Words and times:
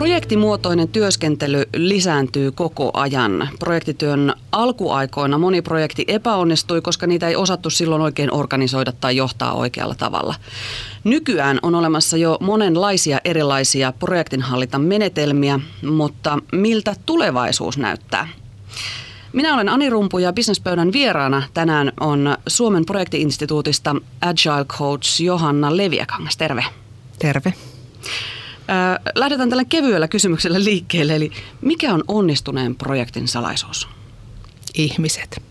Projektimuotoinen 0.00 0.88
työskentely 0.88 1.64
lisääntyy 1.76 2.52
koko 2.52 2.90
ajan. 2.94 3.48
Projektityön 3.58 4.34
alkuaikoina 4.52 5.38
moni 5.38 5.62
projekti 5.62 6.04
epäonnistui, 6.08 6.80
koska 6.80 7.06
niitä 7.06 7.28
ei 7.28 7.36
osattu 7.36 7.70
silloin 7.70 8.02
oikein 8.02 8.32
organisoida 8.32 8.92
tai 8.92 9.16
johtaa 9.16 9.52
oikealla 9.52 9.94
tavalla. 9.94 10.34
Nykyään 11.04 11.58
on 11.62 11.74
olemassa 11.74 12.16
jo 12.16 12.38
monenlaisia 12.40 13.18
erilaisia 13.24 13.92
projektinhallintamenetelmiä, 13.92 15.60
mutta 15.82 16.38
miltä 16.52 16.94
tulevaisuus 17.06 17.78
näyttää? 17.78 18.28
Minä 19.32 19.54
olen 19.54 19.68
Ani 19.68 19.90
Rumpu 19.90 20.18
ja 20.18 20.32
Businesspöydän 20.32 20.92
vieraana 20.92 21.42
tänään 21.54 21.92
on 22.00 22.36
Suomen 22.46 22.86
projektiinstituutista 22.86 23.96
Agile 24.20 24.64
Coach 24.64 25.22
Johanna 25.22 25.76
Leviakangas. 25.76 26.36
Terve. 26.36 26.64
Terve. 27.18 27.54
Lähdetään 29.14 29.50
tällä 29.50 29.64
kevyellä 29.64 30.08
kysymyksellä 30.08 30.64
liikkeelle, 30.64 31.16
eli 31.16 31.32
mikä 31.60 31.94
on 31.94 32.04
onnistuneen 32.08 32.76
projektin 32.76 33.28
salaisuus? 33.28 33.88
Ihmiset. 34.74 35.42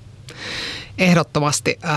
Ehdottomasti 0.97 1.79
äh, 1.85 1.91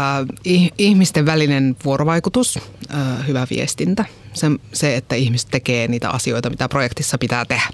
ihmisten 0.79 1.27
välinen 1.27 1.77
vuorovaikutus, 1.85 2.59
äh, 2.95 3.27
hyvä 3.27 3.47
viestintä, 3.51 4.05
se, 4.35 4.47
se, 4.73 4.97
että 4.97 5.15
ihmiset 5.15 5.49
tekee 5.51 5.89
niitä 5.89 6.11
asioita, 6.11 6.51
mitä 6.51 6.69
projektissa 6.69 7.19
pitää 7.19 7.45
tehdä. 7.45 7.69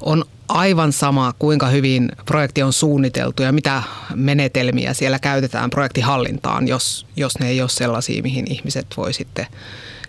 On 0.00 0.24
aivan 0.48 0.92
sama, 0.92 1.34
kuinka 1.38 1.66
hyvin 1.66 2.08
projekti 2.26 2.62
on 2.62 2.72
suunniteltu 2.72 3.42
ja 3.42 3.52
mitä 3.52 3.82
menetelmiä 4.14 4.94
siellä 4.94 5.18
käytetään 5.18 5.70
projektihallintaan, 5.70 6.68
jos, 6.68 7.06
jos 7.16 7.38
ne 7.38 7.48
ei 7.48 7.60
ole 7.60 7.68
sellaisia, 7.68 8.22
mihin 8.22 8.52
ihmiset 8.52 8.86
voi 8.96 9.12
sitten 9.12 9.46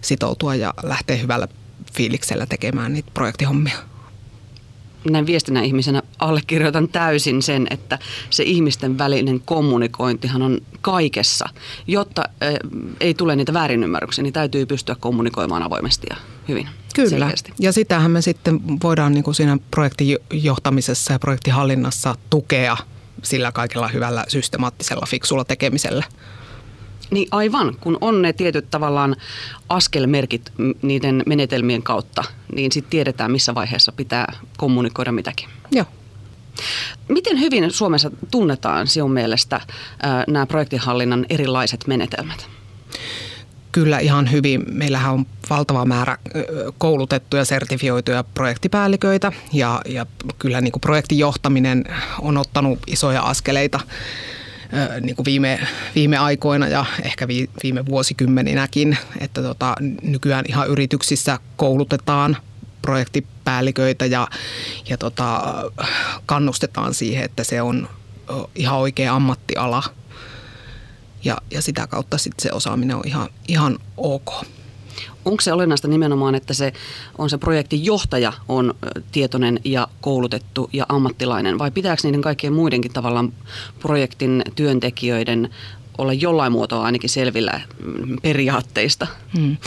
sitoutua 0.02 0.56
ja 0.56 0.74
lähteä 0.84 1.18
hyvällä 1.18 1.48
fiiliksellä 1.94 2.46
tekemään 2.46 2.94
niitä 2.94 3.12
projektihommia. 3.14 3.78
Näin 5.10 5.26
viestinnän 5.26 5.64
ihmisenä 5.64 6.02
allekirjoitan 6.20 6.88
täysin 6.88 7.42
sen, 7.42 7.68
että 7.70 8.00
se 8.30 8.44
ihmisten 8.44 8.98
välinen 8.98 9.42
kommunikointihan 9.46 10.42
on 10.42 10.62
kaikessa. 10.82 11.50
Jotta 11.88 12.24
ei 13.00 13.14
tule 13.14 13.36
niitä 13.36 13.54
väärinymmärryksiä, 13.54 14.24
niin 14.24 14.34
täytyy 14.34 14.66
pystyä 14.66 14.96
kommunikoimaan 15.00 15.64
avoimesti 15.64 16.08
ja 16.10 16.16
hyvin. 16.48 16.70
Kyllä, 16.96 17.10
selkeästi. 17.10 17.54
ja 17.60 17.72
sitähän 17.72 18.12
me 18.12 18.22
sitten 18.22 18.60
voidaan 18.84 19.14
niin 19.14 19.24
kuin 19.24 19.36
siinä 19.36 19.58
projektijohtamisessa 19.72 21.14
ja 21.14 21.20
projektihallinnassa 21.20 22.16
tukea 22.30 22.78
sillä 23.24 23.52
kaikella 23.52 23.88
hyvällä 23.88 24.26
systemaattisella 24.28 25.06
fiksulla 25.10 25.46
tekemisellä. 25.46 26.04
Niin 27.12 27.28
aivan, 27.32 27.76
kun 27.82 27.98
on 28.02 28.22
ne 28.22 28.34
tietyt 28.34 28.70
tavallaan 28.72 29.16
askelmerkit 29.70 30.52
niiden 30.82 31.24
menetelmien 31.26 31.84
kautta, 31.84 32.24
niin 32.56 32.72
sitten 32.72 32.90
tiedetään 32.90 33.32
missä 33.32 33.56
vaiheessa 33.56 33.92
pitää 33.92 34.34
kommunikoida 34.58 35.12
mitäkin. 35.12 35.50
Joo. 35.72 35.86
Miten 37.08 37.40
hyvin 37.40 37.72
Suomessa 37.72 38.12
tunnetaan 38.32 38.88
sinun 38.88 39.12
mielestä 39.12 39.62
nämä 40.28 40.46
projektihallinnan 40.46 41.26
erilaiset 41.30 41.88
menetelmät? 41.88 42.48
Kyllä 43.72 44.00
ihan 44.00 44.32
hyvin. 44.32 44.64
Meillähän 44.72 45.14
on 45.14 45.26
valtava 45.50 45.86
määrä 45.86 46.18
koulutettuja, 46.78 47.46
sertifioituja 47.46 48.24
projektipäälliköitä 48.24 49.32
ja, 49.54 49.82
ja 49.86 50.06
kyllä 50.40 50.62
niin 50.62 50.72
kuin 50.72 50.82
projektijohtaminen 50.82 51.84
on 52.22 52.38
ottanut 52.38 52.80
isoja 52.88 53.22
askeleita 53.22 53.80
niin 55.02 55.16
kuin 55.16 55.26
viime, 55.26 55.68
viime 55.96 56.18
aikoina 56.18 56.68
ja 56.68 56.86
ehkä 57.04 57.28
viime 57.64 57.86
vuosikymmeninäkin, 57.86 58.98
että 59.20 59.42
tota, 59.42 59.76
nykyään 60.02 60.46
ihan 60.48 60.68
yrityksissä 60.68 61.40
koulutetaan 61.56 62.38
projektipäälliköitä 62.82 64.06
ja, 64.06 64.28
ja 64.90 64.98
tota, 64.98 65.44
kannustetaan 66.26 66.94
siihen, 66.94 67.26
että 67.26 67.44
se 67.44 67.62
on 67.62 67.90
ihan 68.56 68.78
oikea 68.78 69.16
ammattiala 69.16 69.84
ja, 71.24 71.38
ja 71.52 71.62
sitä 71.62 71.88
kautta 71.88 72.18
sitten 72.18 72.44
se 72.44 72.52
osaaminen 72.52 72.96
on 72.96 73.04
ihan, 73.06 73.30
ihan 73.48 73.80
ok. 73.98 74.32
Onko 75.26 75.42
se 75.42 75.54
olennaista 75.54 75.88
nimenomaan, 75.88 76.36
että 76.36 76.54
se 76.54 76.74
on 77.18 77.30
se 77.30 77.38
projektijohtaja 77.38 78.34
on 78.48 78.74
tietoinen 79.12 79.60
ja 79.64 79.88
koulutettu 80.02 80.70
ja 80.74 80.86
ammattilainen? 80.90 81.60
Vai 81.60 81.72
pitääkö 81.72 82.02
niiden 82.04 82.22
kaikkien 82.22 82.54
muidenkin 82.54 82.94
tavallaan 82.94 83.34
projektin 83.80 84.44
työntekijöiden 84.56 85.50
olla 86.00 86.14
jollain 86.14 86.52
muotoa 86.52 86.84
ainakin 86.84 87.10
selvillä 87.10 87.62
periaatteista. 88.22 89.08
Hmm. 89.38 89.58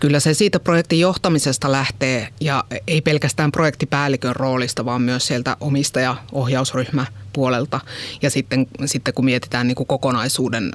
Kyllä 0.00 0.20
se 0.20 0.34
siitä 0.34 0.60
projektin 0.60 1.00
johtamisesta 1.00 1.72
lähtee 1.72 2.28
ja 2.40 2.64
ei 2.86 3.00
pelkästään 3.00 3.52
projektipäällikön 3.52 4.36
roolista, 4.36 4.84
vaan 4.84 5.02
myös 5.02 5.26
sieltä 5.26 5.56
omistaja-ohjausryhmä 5.60 7.06
puolelta. 7.32 7.80
Ja 8.22 8.30
sitten, 8.30 8.66
sitten 8.86 9.14
kun 9.14 9.24
mietitään 9.24 9.66
niin 9.66 9.74
kuin 9.74 9.86
kokonaisuuden 9.86 10.72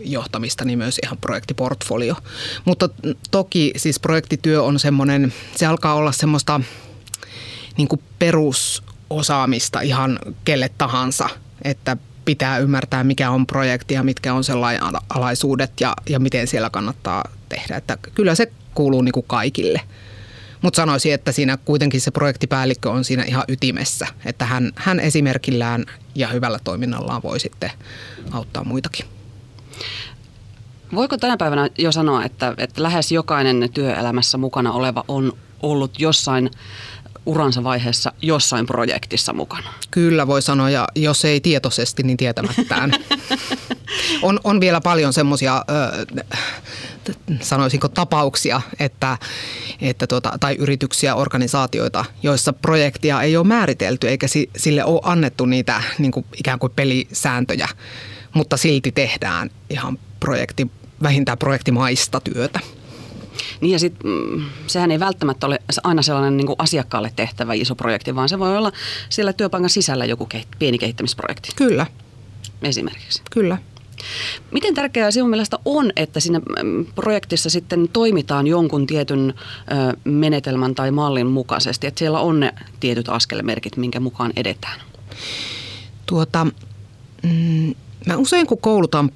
johtamista, 0.00 0.64
niin 0.64 0.78
myös 0.78 1.00
ihan 1.04 1.18
projektiportfolio. 1.18 2.16
Mutta 2.64 2.88
toki 3.30 3.72
siis 3.76 4.00
projektityö 4.00 4.62
on 4.62 4.78
semmoinen, 4.78 5.32
se 5.56 5.66
alkaa 5.66 5.94
olla 5.94 6.12
semmoista 6.12 6.60
niin 7.76 7.88
kuin 7.88 8.02
perusosaamista 8.18 9.80
ihan 9.80 10.18
kelle 10.44 10.70
tahansa, 10.78 11.28
että 11.64 11.96
pitää 12.24 12.58
ymmärtää, 12.58 13.04
mikä 13.04 13.30
on 13.30 13.46
projekti 13.46 13.94
ja 13.94 14.02
mitkä 14.02 14.34
on 14.34 14.44
sen 14.44 14.56
alaisuudet 15.08 15.72
ja, 15.80 15.94
ja 16.08 16.18
miten 16.18 16.46
siellä 16.46 16.70
kannattaa 16.70 17.24
tehdä. 17.48 17.76
Että 17.76 17.98
kyllä 18.14 18.34
se 18.34 18.52
kuuluu 18.74 19.02
niin 19.02 19.12
kuin 19.12 19.26
kaikille. 19.28 19.80
Mutta 20.62 20.76
sanoisin, 20.76 21.14
että 21.14 21.32
siinä 21.32 21.56
kuitenkin 21.56 22.00
se 22.00 22.10
projektipäällikkö 22.10 22.90
on 22.90 23.04
siinä 23.04 23.24
ihan 23.24 23.44
ytimessä, 23.48 24.06
että 24.24 24.44
hän, 24.44 24.72
hän 24.76 25.00
esimerkillään 25.00 25.84
ja 26.14 26.28
hyvällä 26.28 26.58
toiminnallaan 26.64 27.22
voi 27.22 27.40
sitten 27.40 27.70
auttaa 28.30 28.64
muitakin. 28.64 29.06
Voiko 30.94 31.16
tänä 31.16 31.36
päivänä 31.36 31.68
jo 31.78 31.92
sanoa, 31.92 32.24
että, 32.24 32.54
että 32.58 32.82
lähes 32.82 33.12
jokainen 33.12 33.70
työelämässä 33.74 34.38
mukana 34.38 34.72
oleva 34.72 35.04
on 35.08 35.32
ollut 35.62 36.00
jossain 36.00 36.50
uransa 37.26 37.64
vaiheessa 37.64 38.12
jossain 38.22 38.66
projektissa 38.66 39.32
mukana. 39.32 39.72
Kyllä 39.90 40.26
voi 40.26 40.42
sanoa, 40.42 40.70
ja 40.70 40.88
jos 40.94 41.24
ei 41.24 41.40
tietoisesti, 41.40 42.02
niin 42.02 42.16
tietämättään. 42.16 42.92
on, 44.22 44.40
on 44.44 44.60
vielä 44.60 44.80
paljon 44.80 45.12
semmoisia, 45.12 45.64
sanoisinko 47.40 47.88
tapauksia, 47.88 48.60
että, 48.78 49.18
että 49.80 50.06
tuota, 50.06 50.32
tai 50.40 50.54
yrityksiä, 50.54 51.14
organisaatioita, 51.14 52.04
joissa 52.22 52.52
projektia 52.52 53.22
ei 53.22 53.36
ole 53.36 53.46
määritelty 53.46 54.08
eikä 54.08 54.26
sille 54.56 54.84
ole 54.84 55.00
annettu 55.04 55.46
niitä 55.46 55.82
niin 55.98 56.12
kuin 56.12 56.26
ikään 56.36 56.58
kuin 56.58 56.72
pelisääntöjä, 56.76 57.68
mutta 58.34 58.56
silti 58.56 58.92
tehdään 58.92 59.50
ihan 59.70 59.98
projekti, 60.20 60.70
vähintään 61.02 61.38
projektimaista 61.38 62.20
työtä. 62.20 62.60
Niin 63.60 63.72
ja 63.72 63.78
sit, 63.78 63.94
mm, 64.04 64.44
sehän 64.66 64.90
ei 64.90 65.00
välttämättä 65.00 65.46
ole 65.46 65.58
aina 65.84 66.02
sellainen 66.02 66.36
niin 66.36 66.46
kuin 66.46 66.56
asiakkaalle 66.58 67.12
tehtävä 67.16 67.54
iso 67.54 67.74
projekti, 67.74 68.14
vaan 68.14 68.28
se 68.28 68.38
voi 68.38 68.56
olla 68.56 68.72
siellä 69.08 69.32
työpaikan 69.32 69.70
sisällä 69.70 70.04
joku 70.04 70.28
kehit- 70.34 70.56
pieni 70.58 70.78
kehittämisprojekti. 70.78 71.48
Kyllä. 71.56 71.86
Esimerkiksi. 72.62 73.22
Kyllä. 73.30 73.58
Miten 74.50 74.74
tärkeää 74.74 75.10
sinun 75.10 75.30
mielestä 75.30 75.58
on, 75.64 75.92
että 75.96 76.20
siinä 76.20 76.40
mm, 76.62 76.86
projektissa 76.94 77.50
sitten 77.50 77.88
toimitaan 77.92 78.46
jonkun 78.46 78.86
tietyn 78.86 79.34
menetelmän 80.04 80.74
tai 80.74 80.90
mallin 80.90 81.26
mukaisesti, 81.26 81.86
että 81.86 81.98
siellä 81.98 82.20
on 82.20 82.40
ne 82.40 82.52
tietyt 82.80 83.08
askelmerkit, 83.08 83.76
minkä 83.76 84.00
mukaan 84.00 84.32
edetään? 84.36 84.80
Tuota, 86.06 86.46
mm, 87.22 87.74
mä 88.06 88.16
usein 88.16 88.46
kun 88.46 88.58
koulutan 88.58 89.10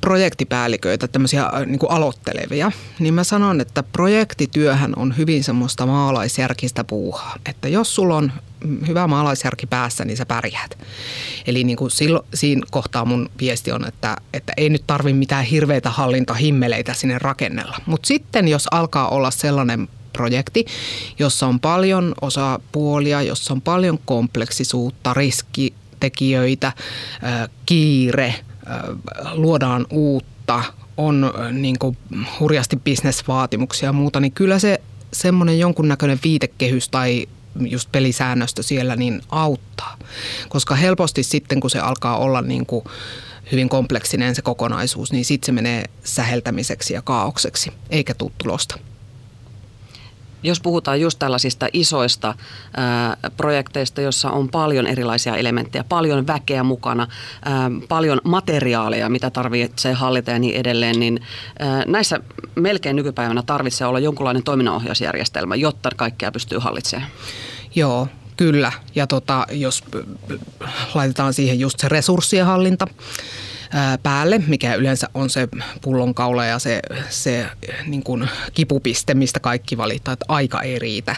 projektipäälliköitä, 0.00 1.08
tämmöisiä 1.08 1.42
äh, 1.42 1.66
niin 1.66 1.78
kuin 1.78 1.90
aloittelevia, 1.90 2.72
niin 2.98 3.14
mä 3.14 3.24
sanon, 3.24 3.60
että 3.60 3.82
projektityöhän 3.82 4.92
on 4.96 5.16
hyvin 5.16 5.44
semmoista 5.44 5.86
maalaisjärkistä 5.86 6.84
puuhaa. 6.84 7.36
Että 7.46 7.68
jos 7.68 7.94
sulla 7.94 8.16
on 8.16 8.32
hyvä 8.88 9.06
maalaisjärki 9.06 9.66
päässä, 9.66 10.04
niin 10.04 10.16
sä 10.16 10.26
pärjäät. 10.26 10.78
Eli 11.46 11.64
niin 11.64 11.76
kuin 11.76 11.90
silloin, 11.90 12.26
siinä 12.34 12.66
kohtaa 12.70 13.04
mun 13.04 13.30
viesti 13.40 13.72
on, 13.72 13.88
että, 13.88 14.16
että 14.32 14.52
ei 14.56 14.68
nyt 14.68 14.84
tarvi 14.86 15.12
mitään 15.12 15.44
hirveitä 15.44 15.90
hallintahimmeleitä 15.90 16.94
sinne 16.94 17.18
rakennella. 17.18 17.76
Mutta 17.86 18.06
sitten 18.06 18.48
jos 18.48 18.66
alkaa 18.70 19.08
olla 19.08 19.30
sellainen 19.30 19.88
projekti, 20.12 20.64
jossa 21.18 21.46
on 21.46 21.60
paljon 21.60 22.14
osapuolia, 22.20 23.22
jossa 23.22 23.54
on 23.54 23.60
paljon 23.60 23.98
kompleksisuutta, 24.04 25.14
riskitekijöitä, 25.14 26.72
kiire– 27.66 28.34
luodaan 29.32 29.86
uutta, 29.90 30.64
on 30.96 31.32
niin 31.52 31.78
kuin 31.78 31.96
hurjasti 32.40 32.76
bisnesvaatimuksia 32.76 33.88
ja 33.88 33.92
muuta, 33.92 34.20
niin 34.20 34.32
kyllä 34.32 34.58
se 34.58 34.80
semmoinen 35.12 35.58
jonkunnäköinen 35.58 36.18
viitekehys 36.24 36.88
tai 36.88 37.26
just 37.60 37.92
pelisäännöstö 37.92 38.62
siellä 38.62 38.96
niin 38.96 39.22
auttaa. 39.28 39.96
Koska 40.48 40.74
helposti 40.74 41.22
sitten, 41.22 41.60
kun 41.60 41.70
se 41.70 41.78
alkaa 41.78 42.16
olla 42.18 42.42
niin 42.42 42.66
kuin 42.66 42.84
hyvin 43.52 43.68
kompleksinen 43.68 44.34
se 44.34 44.42
kokonaisuus, 44.42 45.12
niin 45.12 45.24
sitten 45.24 45.46
se 45.46 45.52
menee 45.52 45.84
säheltämiseksi 46.04 46.94
ja 46.94 47.02
kaaukseksi, 47.02 47.72
eikä 47.90 48.14
tule 48.14 48.32
tulosta. 48.38 48.78
Jos 50.42 50.60
puhutaan 50.60 51.00
just 51.00 51.18
tällaisista 51.18 51.66
isoista 51.72 52.34
projekteista, 53.36 54.00
jossa 54.00 54.30
on 54.30 54.48
paljon 54.48 54.86
erilaisia 54.86 55.36
elementtejä, 55.36 55.84
paljon 55.84 56.26
väkeä 56.26 56.62
mukana, 56.62 57.06
paljon 57.88 58.20
materiaaleja, 58.24 59.08
mitä 59.08 59.30
tarvitsee 59.30 59.92
hallita 59.92 60.30
ja 60.30 60.38
niin 60.38 60.56
edelleen, 60.56 61.00
niin 61.00 61.20
näissä 61.86 62.20
melkein 62.54 62.96
nykypäivänä 62.96 63.42
tarvitsee 63.42 63.86
olla 63.86 63.98
jonkunlainen 63.98 64.42
toiminnanohjausjärjestelmä, 64.42 65.54
jotta 65.54 65.90
kaikkea 65.96 66.32
pystyy 66.32 66.58
hallitsemaan. 66.58 67.10
Joo, 67.74 68.08
kyllä. 68.36 68.72
Ja 68.94 69.06
tota, 69.06 69.46
jos 69.50 69.84
laitetaan 70.94 71.34
siihen 71.34 71.60
just 71.60 71.80
se 71.80 71.88
resurssien 71.88 72.46
hallinta, 72.46 72.86
päälle, 74.02 74.42
mikä 74.46 74.74
yleensä 74.74 75.08
on 75.14 75.30
se 75.30 75.48
pullonkaula 75.82 76.44
ja 76.44 76.58
se, 76.58 76.80
se 77.08 77.46
niin 77.86 78.02
kuin 78.02 78.28
kipupiste, 78.54 79.14
mistä 79.14 79.40
kaikki 79.40 79.76
valittaa, 79.76 80.12
että 80.12 80.24
aika 80.28 80.62
ei 80.62 80.78
riitä. 80.78 81.16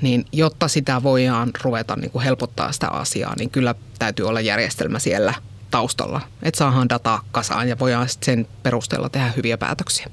Niin 0.00 0.24
jotta 0.32 0.68
sitä 0.68 1.02
voidaan 1.02 1.50
ruveta 1.62 1.96
niin 1.96 2.10
kuin 2.10 2.24
helpottaa 2.24 2.72
sitä 2.72 2.88
asiaa, 2.88 3.34
niin 3.38 3.50
kyllä 3.50 3.74
täytyy 3.98 4.28
olla 4.28 4.40
järjestelmä 4.40 4.98
siellä 4.98 5.34
taustalla, 5.70 6.20
että 6.42 6.58
saadaan 6.58 6.88
dataa 6.88 7.22
kasaan 7.32 7.68
ja 7.68 7.78
voidaan 7.78 8.08
sen 8.20 8.46
perusteella 8.62 9.08
tehdä 9.08 9.32
hyviä 9.36 9.58
päätöksiä. 9.58 10.06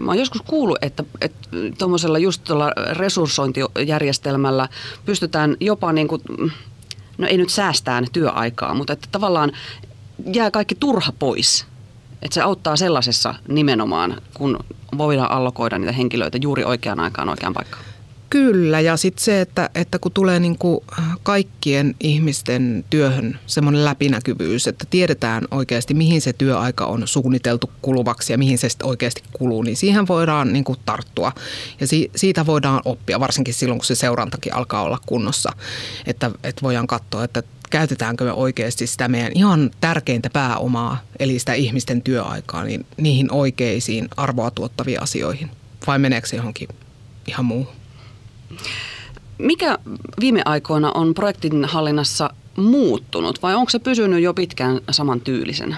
Mä 0.00 0.10
oon 0.10 0.18
joskus 0.18 0.42
kuullut, 0.42 0.78
että, 0.82 1.04
että 1.20 1.48
tuommoisella 1.78 2.18
just 2.18 2.44
tuolla 2.44 2.72
resurssointijärjestelmällä 2.92 4.68
pystytään 5.04 5.56
jopa 5.60 5.92
niin 5.92 6.08
kuin, 6.08 6.22
no 7.18 7.26
ei 7.26 7.36
nyt 7.36 7.50
säästään 7.50 8.06
työaikaa, 8.12 8.74
mutta 8.74 8.92
että 8.92 9.08
tavallaan 9.12 9.52
jää 10.34 10.50
kaikki 10.50 10.74
turha 10.74 11.12
pois. 11.18 11.66
Että 12.22 12.34
se 12.34 12.40
auttaa 12.40 12.76
sellaisessa 12.76 13.34
nimenomaan, 13.48 14.22
kun 14.34 14.58
voidaan 14.98 15.30
allokoida 15.30 15.78
niitä 15.78 15.92
henkilöitä 15.92 16.38
juuri 16.42 16.64
oikeaan 16.64 17.00
aikaan 17.00 17.28
oikeaan 17.28 17.54
paikkaan. 17.54 17.84
Kyllä, 18.32 18.80
ja 18.80 18.96
sitten 18.96 19.24
se, 19.24 19.40
että, 19.40 19.70
että 19.74 19.98
kun 19.98 20.12
tulee 20.12 20.40
niin 20.40 20.58
kuin 20.58 20.80
kaikkien 21.22 21.94
ihmisten 22.00 22.84
työhön 22.90 23.38
semmoinen 23.46 23.84
läpinäkyvyys, 23.84 24.66
että 24.66 24.84
tiedetään 24.90 25.44
oikeasti, 25.50 25.94
mihin 25.94 26.20
se 26.20 26.32
työaika 26.32 26.86
on 26.86 27.08
suunniteltu 27.08 27.70
kuluvaksi 27.82 28.32
ja 28.32 28.38
mihin 28.38 28.58
se 28.58 28.68
sitten 28.68 28.88
oikeasti 28.88 29.22
kuluu, 29.32 29.62
niin 29.62 29.76
siihen 29.76 30.08
voidaan 30.08 30.52
niin 30.52 30.64
kuin 30.64 30.78
tarttua. 30.84 31.32
Ja 31.80 31.86
si, 31.86 32.10
siitä 32.16 32.46
voidaan 32.46 32.82
oppia, 32.84 33.20
varsinkin 33.20 33.54
silloin, 33.54 33.78
kun 33.78 33.86
se 33.86 33.94
seurantakin 33.94 34.54
alkaa 34.54 34.82
olla 34.82 34.98
kunnossa, 35.06 35.52
että, 36.06 36.30
että 36.44 36.62
voidaan 36.62 36.86
katsoa, 36.86 37.24
että 37.24 37.42
käytetäänkö 37.70 38.24
me 38.24 38.32
oikeasti 38.32 38.86
sitä 38.86 39.08
meidän 39.08 39.32
ihan 39.34 39.70
tärkeintä 39.80 40.30
pääomaa, 40.30 41.02
eli 41.18 41.38
sitä 41.38 41.54
ihmisten 41.54 42.02
työaikaa, 42.02 42.64
niin 42.64 42.86
niihin 42.96 43.32
oikeisiin 43.32 44.08
arvoa 44.16 44.50
tuottaviin 44.50 45.02
asioihin, 45.02 45.50
vai 45.86 45.98
meneekö 45.98 46.28
se 46.28 46.36
johonkin 46.36 46.68
ihan 47.26 47.44
muuhun? 47.44 47.81
Mikä 49.38 49.78
viime 50.20 50.42
aikoina 50.44 50.92
on 50.94 51.14
projektin 51.14 51.64
hallinnassa 51.64 52.30
muuttunut 52.56 53.42
vai 53.42 53.54
onko 53.54 53.70
se 53.70 53.78
pysynyt 53.78 54.22
jo 54.22 54.34
pitkään 54.34 54.80
samantyylisenä? 54.90 55.76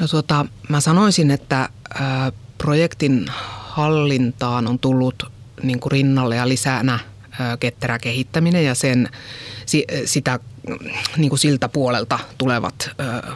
No 0.00 0.08
tuota, 0.08 0.46
mä 0.68 0.80
sanoisin, 0.80 1.30
että 1.30 1.68
ää, 1.94 2.32
projektin 2.58 3.26
hallintaan 3.58 4.66
on 4.66 4.78
tullut 4.78 5.22
niin 5.62 5.80
kuin 5.80 5.92
rinnalle 5.92 6.36
ja 6.36 6.48
lisänä 6.48 6.98
ää, 7.38 7.56
ketterä 7.56 7.98
kehittäminen 7.98 8.64
ja 8.64 8.74
sen, 8.74 9.08
si, 9.66 9.84
sitä 10.04 10.40
niin 11.16 11.28
kuin 11.28 11.38
siltä 11.38 11.68
puolelta 11.68 12.18
tulevat 12.38 12.90
ää, 12.98 13.32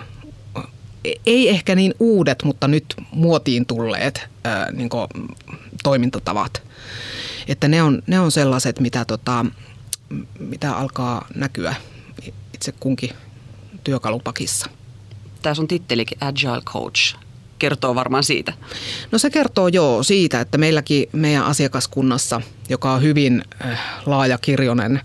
ei 1.26 1.48
ehkä 1.48 1.74
niin 1.74 1.94
uudet, 2.00 2.42
mutta 2.44 2.68
nyt 2.68 2.84
muotiin 3.10 3.66
tulleet 3.66 4.28
ää, 4.44 4.72
niin 4.72 4.90
toimintatavat 5.82 6.62
että 7.48 7.68
ne 7.68 7.82
on, 7.82 8.02
ne 8.06 8.20
on 8.20 8.32
sellaiset, 8.32 8.80
mitä, 8.80 9.04
tota, 9.04 9.46
mitä 10.38 10.76
alkaa 10.76 11.26
näkyä 11.34 11.74
itse 12.54 12.72
kunkin 12.72 13.10
työkalupakissa. 13.84 14.66
Tässä 15.42 15.62
on 15.62 15.68
tittelikin 15.68 16.18
Agile 16.20 16.60
Coach. 16.60 17.16
Kertoo 17.58 17.94
varmaan 17.94 18.24
siitä. 18.24 18.52
No 19.12 19.18
se 19.18 19.30
kertoo 19.30 19.68
joo 19.68 20.02
siitä, 20.02 20.40
että 20.40 20.58
meilläkin 20.58 21.08
meidän 21.12 21.44
asiakaskunnassa, 21.44 22.40
joka 22.68 22.92
on 22.92 23.02
hyvin 23.02 23.42
äh, 23.64 23.80
laajakirjonen, 24.06 25.00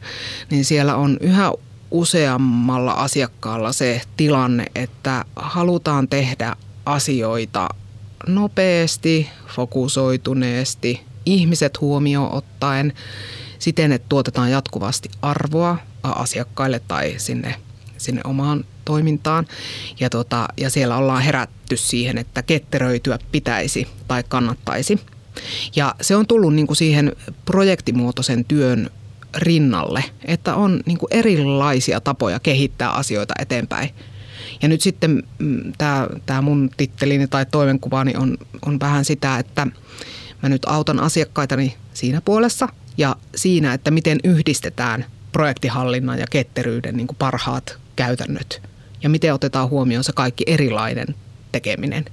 niin 0.49 0.65
siellä 0.65 0.95
on 0.95 1.17
yhä 1.21 1.51
useammalla 1.91 2.91
asiakkaalla 2.91 3.71
se 3.71 4.01
tilanne, 4.17 4.65
että 4.75 5.25
halutaan 5.35 6.07
tehdä 6.07 6.55
asioita 6.85 7.69
nopeasti, 8.27 9.29
fokusoituneesti, 9.47 11.01
ihmiset 11.25 11.81
huomioon 11.81 12.31
ottaen 12.31 12.93
siten, 13.59 13.91
että 13.91 14.09
tuotetaan 14.09 14.51
jatkuvasti 14.51 15.09
arvoa 15.21 15.77
asiakkaille 16.03 16.81
tai 16.87 17.13
sinne, 17.17 17.55
sinne 17.97 18.21
omaan 18.23 18.65
toimintaan. 18.85 19.47
Ja, 19.99 20.09
tota, 20.09 20.47
ja 20.57 20.69
siellä 20.69 20.97
ollaan 20.97 21.21
herätty 21.21 21.77
siihen, 21.77 22.17
että 22.17 22.41
ketteröityä 22.41 23.19
pitäisi 23.31 23.87
tai 24.07 24.23
kannattaisi. 24.29 24.99
Ja 25.75 25.95
se 26.01 26.15
on 26.15 26.27
tullut 26.27 26.53
niin 26.53 26.67
kuin 26.67 26.77
siihen 26.77 27.15
projektimuotoisen 27.45 28.45
työn 28.45 28.89
rinnalle, 29.37 30.03
että 30.25 30.55
on 30.55 30.81
niin 30.85 30.97
kuin 30.97 31.13
erilaisia 31.13 32.01
tapoja 32.01 32.39
kehittää 32.39 32.91
asioita 32.91 33.33
eteenpäin. 33.39 33.89
Ja 34.61 34.67
nyt 34.67 34.81
sitten 34.81 35.23
mm, 35.39 35.73
tämä 36.25 36.41
mun 36.41 36.69
tittelini 36.77 37.27
tai 37.27 37.45
toimenkuvani 37.45 38.15
on, 38.15 38.37
on 38.65 38.79
vähän 38.79 39.05
sitä, 39.05 39.37
että 39.37 39.67
Mä 40.43 40.49
nyt 40.49 40.65
autan 40.65 40.99
asiakkaitani 40.99 41.77
siinä 41.93 42.21
puolessa 42.21 42.69
ja 42.97 43.15
siinä, 43.35 43.73
että 43.73 43.91
miten 43.91 44.19
yhdistetään 44.23 45.05
projektihallinnan 45.31 46.19
ja 46.19 46.25
ketteryyden 46.29 46.97
niin 46.97 47.07
kuin 47.07 47.17
parhaat 47.17 47.77
käytännöt 47.95 48.61
ja 49.03 49.09
miten 49.09 49.33
otetaan 49.33 49.69
huomioon 49.69 50.03
se 50.03 50.11
kaikki 50.13 50.43
erilainen 50.47 51.15
tekeminen 51.51 52.05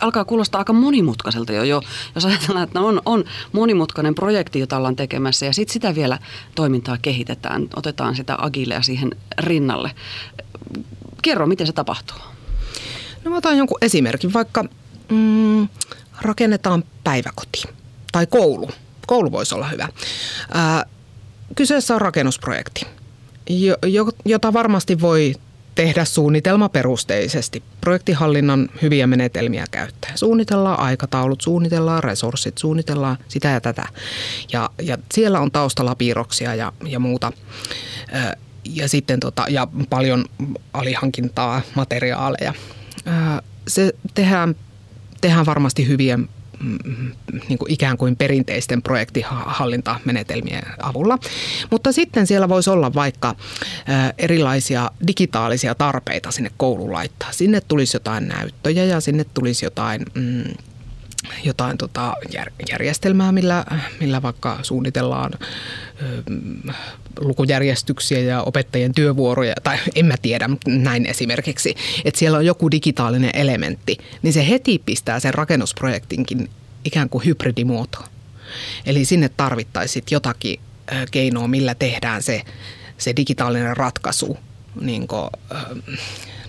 alkaa 0.00 0.24
kuulostaa 0.24 0.58
aika 0.58 0.72
monimutkaiselta 0.72 1.52
jo, 1.52 1.62
jo 1.62 1.82
jos 2.14 2.24
ajatellaan, 2.24 2.64
että 2.64 2.80
on, 2.80 3.02
on 3.04 3.24
monimutkainen 3.52 4.14
projekti, 4.14 4.58
jota 4.58 4.76
ollaan 4.76 4.96
tekemässä 4.96 5.46
ja 5.46 5.52
sitten 5.52 5.72
sitä 5.72 5.94
vielä 5.94 6.18
toimintaa 6.54 6.98
kehitetään, 7.02 7.68
otetaan 7.76 8.16
sitä 8.16 8.34
agilea 8.38 8.82
siihen 8.82 9.10
rinnalle. 9.38 9.90
Kerro, 11.22 11.46
miten 11.46 11.66
se 11.66 11.72
tapahtuu? 11.72 12.18
No 13.24 13.30
mä 13.30 13.36
otan 13.36 13.58
jonkun 13.58 13.78
esimerkin, 13.82 14.32
vaikka 14.32 14.64
mm, 15.10 15.68
rakennetaan 16.22 16.84
päiväkoti 17.04 17.62
tai 18.12 18.26
koulu. 18.26 18.70
Koulu 19.06 19.32
voisi 19.32 19.54
olla 19.54 19.68
hyvä. 19.68 19.88
Ää, 20.54 20.84
kyseessä 21.56 21.94
on 21.94 22.00
rakennusprojekti, 22.00 22.86
jota 24.24 24.52
varmasti 24.52 25.00
voi 25.00 25.34
tehdä 25.74 26.04
suunnitelmaperusteisesti. 26.04 27.62
Projektihallinnan 27.80 28.68
hyviä 28.82 29.06
menetelmiä 29.06 29.64
käyttää. 29.70 30.12
Suunnitellaan 30.14 30.80
aikataulut, 30.80 31.40
suunnitellaan 31.40 32.04
resurssit, 32.04 32.58
suunnitellaan 32.58 33.18
sitä 33.28 33.48
ja 33.48 33.60
tätä. 33.60 33.86
Ja, 34.52 34.70
ja 34.82 34.98
siellä 35.14 35.40
on 35.40 35.50
taustalla 35.50 35.94
piirroksia 35.94 36.54
ja, 36.54 36.72
ja 36.86 36.98
muuta. 36.98 37.32
Ja 38.64 38.88
sitten 38.88 39.20
tota, 39.20 39.44
ja 39.48 39.68
paljon 39.90 40.24
alihankintaa, 40.72 41.62
materiaaleja. 41.74 42.54
Se 43.68 43.92
tehdään 44.14 44.56
tehdään 45.20 45.46
varmasti 45.46 45.88
hyvien 45.88 46.28
mm, 46.60 47.12
niin 47.48 47.58
kuin 47.58 47.72
ikään 47.72 47.96
kuin 47.96 48.16
perinteisten 48.16 48.82
projektihallintamenetelmien 48.82 50.62
avulla. 50.82 51.18
Mutta 51.70 51.92
sitten 51.92 52.26
siellä 52.26 52.48
voisi 52.48 52.70
olla 52.70 52.94
vaikka 52.94 53.34
erilaisia 54.18 54.90
digitaalisia 55.06 55.74
tarpeita 55.74 56.30
sinne 56.30 56.50
kouluun 56.56 56.92
laittaa. 56.92 57.32
Sinne 57.32 57.60
tulisi 57.60 57.96
jotain 57.96 58.28
näyttöjä 58.28 58.84
ja 58.84 59.00
sinne 59.00 59.24
tulisi 59.34 59.66
jotain... 59.66 60.02
Mm, 60.14 60.54
jotain 61.44 61.78
tota 61.78 62.14
järjestelmää, 62.72 63.32
millä, 63.32 63.64
millä 64.00 64.22
vaikka 64.22 64.58
suunnitellaan 64.62 65.32
lukujärjestyksiä 67.20 68.18
ja 68.18 68.42
opettajien 68.42 68.94
työvuoroja, 68.94 69.54
tai 69.62 69.78
en 69.94 70.06
mä 70.06 70.14
tiedä, 70.22 70.50
näin 70.66 71.06
esimerkiksi, 71.06 71.74
että 72.04 72.18
siellä 72.18 72.38
on 72.38 72.46
joku 72.46 72.70
digitaalinen 72.70 73.30
elementti, 73.34 73.98
niin 74.22 74.32
se 74.32 74.48
heti 74.48 74.82
pistää 74.86 75.20
sen 75.20 75.34
rakennusprojektinkin 75.34 76.50
ikään 76.84 77.08
kuin 77.08 77.24
hybridimuotoon. 77.24 78.08
Eli 78.86 79.04
sinne 79.04 79.28
tarvittaisiin 79.28 80.04
jotakin 80.10 80.60
keinoa, 81.10 81.48
millä 81.48 81.74
tehdään 81.74 82.22
se, 82.22 82.42
se 82.98 83.16
digitaalinen 83.16 83.76
ratkaisu 83.76 84.38
niin 84.80 85.08
kuin, 85.08 85.30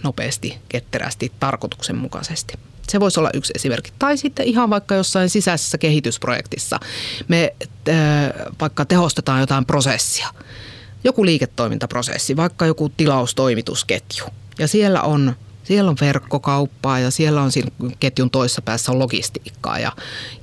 nopeasti, 0.04 0.58
ketterästi, 0.70 1.32
tarkoituksenmukaisesti. 1.40 2.54
Se 2.90 3.00
voisi 3.00 3.20
olla 3.20 3.30
yksi 3.34 3.54
esimerkki. 3.56 3.92
Tai 4.00 4.18
sitten 4.18 4.46
ihan 4.46 4.70
vaikka 4.70 4.96
jossain 4.96 5.30
sisäisessä 5.30 5.78
kehitysprojektissa 5.78 6.80
me 7.28 7.54
äh, 7.90 7.96
vaikka 8.62 8.86
tehostetaan 8.86 9.40
jotain 9.40 9.66
prosessia. 9.66 10.28
Joku 11.04 11.26
liiketoimintaprosessi, 11.26 12.36
vaikka 12.36 12.66
joku 12.66 12.90
tilaustoimitusketju. 12.90 14.26
Ja 14.60 14.68
siellä 14.68 15.02
on 15.02 15.36
Siellä 15.64 15.90
on 15.92 15.98
verkkokauppaa 16.02 17.00
ja 17.00 17.12
siellä 17.12 17.42
on 17.42 17.52
siinä 17.52 17.72
ketjun 18.00 18.30
toisessa 18.30 18.62
päässä 18.62 18.92
on 18.92 19.00
logistiikkaa 19.00 19.80
ja, 19.80 19.92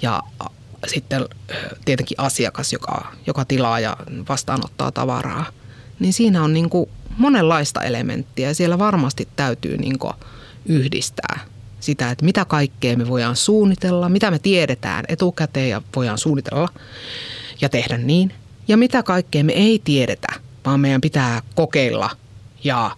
ja 0.02 0.22
sitten 0.86 1.24
tietenkin 1.84 2.20
asiakas, 2.20 2.72
joka, 2.72 3.12
joka 3.26 3.44
tilaa 3.44 3.80
ja 3.80 3.96
vastaanottaa 4.28 4.92
tavaraa. 4.92 5.46
Niin 5.98 6.12
siinä 6.12 6.42
on 6.42 6.52
niin 6.52 6.70
kuin 6.70 6.90
monenlaista 7.16 7.82
elementtiä 7.82 8.48
ja 8.48 8.54
siellä 8.54 8.78
varmasti 8.78 9.28
täytyy 9.36 9.76
niin 9.76 9.98
kuin 9.98 10.12
yhdistää 10.66 11.40
sitä, 11.84 12.10
että 12.10 12.24
mitä 12.24 12.44
kaikkea 12.44 12.96
me 12.96 13.08
voidaan 13.08 13.36
suunnitella, 13.36 14.08
mitä 14.08 14.30
me 14.30 14.38
tiedetään 14.38 15.04
etukäteen 15.08 15.70
ja 15.70 15.82
voidaan 15.96 16.18
suunnitella 16.18 16.68
ja 17.60 17.68
tehdä 17.68 17.98
niin. 17.98 18.32
Ja 18.68 18.76
mitä 18.76 19.02
kaikkea 19.02 19.44
me 19.44 19.52
ei 19.52 19.80
tiedetä, 19.84 20.28
vaan 20.64 20.80
meidän 20.80 21.00
pitää 21.00 21.42
kokeilla 21.54 22.10
ja 22.64 22.96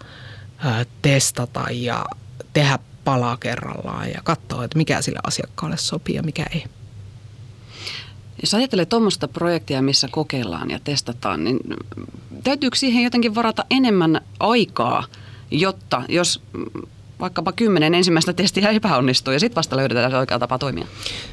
ö, 0.64 0.84
testata 1.02 1.66
ja 1.70 2.06
tehdä 2.52 2.78
palaa 3.04 3.36
kerrallaan 3.36 4.10
ja 4.10 4.20
katsoa, 4.24 4.64
että 4.64 4.78
mikä 4.78 5.02
sille 5.02 5.18
asiakkaalle 5.22 5.76
sopii 5.76 6.14
ja 6.14 6.22
mikä 6.22 6.46
ei. 6.54 6.64
Jos 8.42 8.54
ajattelee 8.54 8.86
tuommoista 8.86 9.28
projektia, 9.28 9.82
missä 9.82 10.08
kokeillaan 10.10 10.70
ja 10.70 10.80
testataan, 10.84 11.44
niin 11.44 11.58
täytyykö 12.44 12.76
siihen 12.76 13.04
jotenkin 13.04 13.34
varata 13.34 13.64
enemmän 13.70 14.20
aikaa, 14.40 15.04
jotta 15.50 16.02
jos 16.08 16.42
vaikkapa 17.20 17.52
kymmenen 17.52 17.94
ensimmäistä 17.94 18.32
testiä 18.32 18.70
epäonnistuu 18.70 19.32
ja 19.32 19.40
sitten 19.40 19.56
vasta 19.56 19.76
löydetään 19.76 20.10
se 20.10 20.16
oikea 20.16 20.38
tapa 20.38 20.58
toimia? 20.58 20.86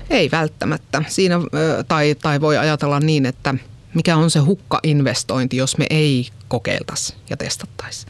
Ei 0.09 0.31
välttämättä. 0.31 1.03
Siinä, 1.07 1.35
tai, 1.87 2.15
tai 2.21 2.41
voi 2.41 2.57
ajatella 2.57 2.99
niin, 2.99 3.25
että 3.25 3.55
mikä 3.93 4.15
on 4.15 4.31
se 4.31 4.39
hukka-investointi, 4.39 5.57
jos 5.57 5.77
me 5.77 5.85
ei 5.89 6.27
kokeiltaisi 6.47 7.15
ja 7.29 7.37
testattaisi. 7.37 8.05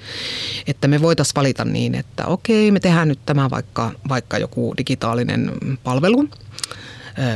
Että 0.68 0.88
me 0.88 1.02
voitaisiin 1.02 1.36
valita 1.36 1.66
niin, 1.66 1.96
että 1.96 2.26
okei, 2.26 2.72
me 2.72 2.80
tehdään 2.80 3.08
nyt 3.08 3.20
tämä 3.26 3.50
vaikka, 3.50 3.92
vaikka 4.10 4.38
joku 4.38 4.74
digitaalinen 4.78 5.52
palvelu. 5.84 6.30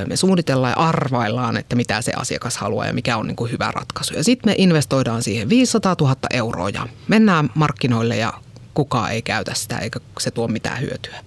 Me 0.08 0.16
suunnitellaan 0.16 0.72
ja 0.72 0.88
arvaillaan, 0.88 1.58
että 1.58 1.76
mitä 1.76 2.02
se 2.02 2.12
asiakas 2.16 2.58
haluaa 2.58 2.86
ja 2.86 2.94
mikä 2.94 3.18
on 3.18 3.28
niin 3.28 3.36
kuin 3.36 3.52
hyvä 3.52 3.72
ratkaisu. 3.72 4.14
Ja 4.14 4.24
sitten 4.24 4.52
me 4.52 4.56
investoidaan 4.58 5.24
siihen 5.24 5.50
500 5.50 5.96
000 6.02 6.16
euroa 6.34 6.70
ja 6.70 6.88
mennään 7.08 7.50
markkinoille 7.56 8.18
ja 8.18 8.34
kukaan 8.78 9.12
ei 9.12 9.22
käytä 9.22 9.54
sitä 9.54 9.78
eikä 9.78 10.00
se 10.20 10.32
tuo 10.32 10.48
mitään 10.48 10.82
hyötyä. 10.82 11.24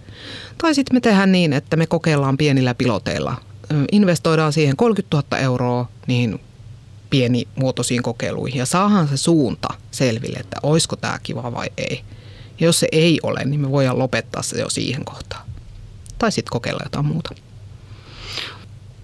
Tai 0.59 0.75
sitten 0.75 0.97
me 0.97 1.00
tehdään 1.00 1.33
niin, 1.33 1.52
että 1.52 1.76
me 1.76 1.87
kokeillaan 1.87 2.37
pienillä 2.37 2.75
piloteilla. 2.75 3.37
Investoidaan 3.92 4.52
siihen 4.52 4.76
30 4.76 5.16
000 5.16 5.38
euroa 5.38 5.88
niin 6.07 6.40
pienimuotoisiin 7.11 8.02
kokeiluihin 8.02 8.59
ja 8.59 8.66
saahan 8.66 9.09
se 9.09 9.16
suunta 9.16 9.69
selville, 9.90 10.38
että 10.38 10.57
olisiko 10.62 10.97
tämä 10.97 11.19
kiva 11.23 11.52
vai 11.52 11.69
ei. 11.76 12.00
Ja 12.61 12.66
jos 12.66 12.80
se 12.80 12.88
ei 12.92 13.19
ole, 13.23 13.45
niin 13.45 13.61
me 13.61 13.71
voidaan 13.71 13.99
lopettaa 13.99 14.42
se 14.42 14.61
jo 14.61 14.69
siihen 14.69 15.04
kohtaan. 15.04 15.49
Tai 16.19 16.33
sitten 16.33 16.52
kokeilla 16.52 16.80
jotain 16.85 17.07
muuta 17.07 17.35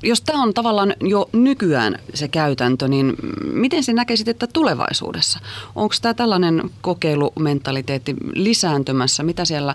jos 0.02 0.20
tämä 0.20 0.42
on 0.42 0.54
tavallaan 0.54 0.94
jo 1.00 1.28
nykyään 1.32 1.98
se 2.14 2.28
käytäntö, 2.28 2.88
niin 2.88 3.14
miten 3.52 3.84
se 3.84 3.92
näkisit, 3.92 4.28
että 4.28 4.46
tulevaisuudessa? 4.46 5.38
Onko 5.74 5.94
tämä 6.02 6.14
tällainen 6.14 6.70
kokeilumentaliteetti 6.80 8.16
lisääntymässä? 8.34 9.22
Mitä 9.22 9.44
siellä 9.44 9.74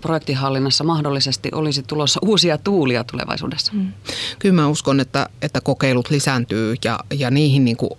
projektihallinnassa 0.00 0.84
mahdollisesti 0.84 1.48
olisi 1.52 1.82
tulossa 1.82 2.20
uusia 2.22 2.58
tuulia 2.58 3.04
tulevaisuudessa? 3.04 3.72
Hmm. 3.72 3.92
Kyllä 4.38 4.54
mä 4.54 4.68
uskon, 4.68 5.00
että, 5.00 5.28
että 5.42 5.60
kokeilut 5.60 6.10
lisääntyy 6.10 6.74
ja, 6.84 6.98
ja 7.14 7.30
niihin 7.30 7.64
niin 7.64 7.76
kuin, 7.76 7.90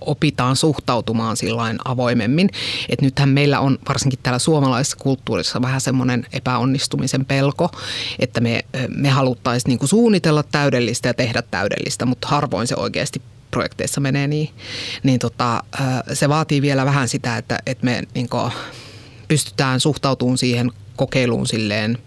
opitaan 0.00 0.56
suhtautumaan 0.56 1.36
sillain 1.36 1.78
avoimemmin. 1.84 2.50
Et 2.88 3.00
nythän 3.00 3.28
meillä 3.28 3.60
on 3.60 3.78
varsinkin 3.88 4.18
täällä 4.22 4.38
suomalaisessa 4.38 4.96
kulttuurissa 4.96 5.62
vähän 5.62 5.80
semmoinen 5.80 6.26
epäonnistumisen 6.32 7.24
pelko, 7.24 7.70
että 8.18 8.40
me, 8.40 8.64
me 8.88 9.08
haluttaisiin 9.08 9.78
niin 9.78 9.88
suunnitella 9.88 10.42
täydellisesti 10.42 10.85
täydellistä 10.86 11.08
ja 11.08 11.14
tehdä 11.14 11.42
täydellistä, 11.42 12.06
mutta 12.06 12.28
harvoin 12.28 12.66
se 12.66 12.76
oikeasti 12.76 13.22
projekteissa 13.50 14.00
menee 14.00 14.26
niin. 14.26 14.50
Niin 15.02 15.18
tota, 15.18 15.62
se 16.12 16.28
vaatii 16.28 16.62
vielä 16.62 16.84
vähän 16.84 17.08
sitä, 17.08 17.36
että, 17.36 17.58
että 17.66 17.84
me 17.84 18.02
niin 18.14 18.28
pystytään 19.28 19.80
suhtautumaan 19.80 20.38
siihen 20.38 20.72
kokeiluun 20.96 21.46
silleen, 21.46 21.98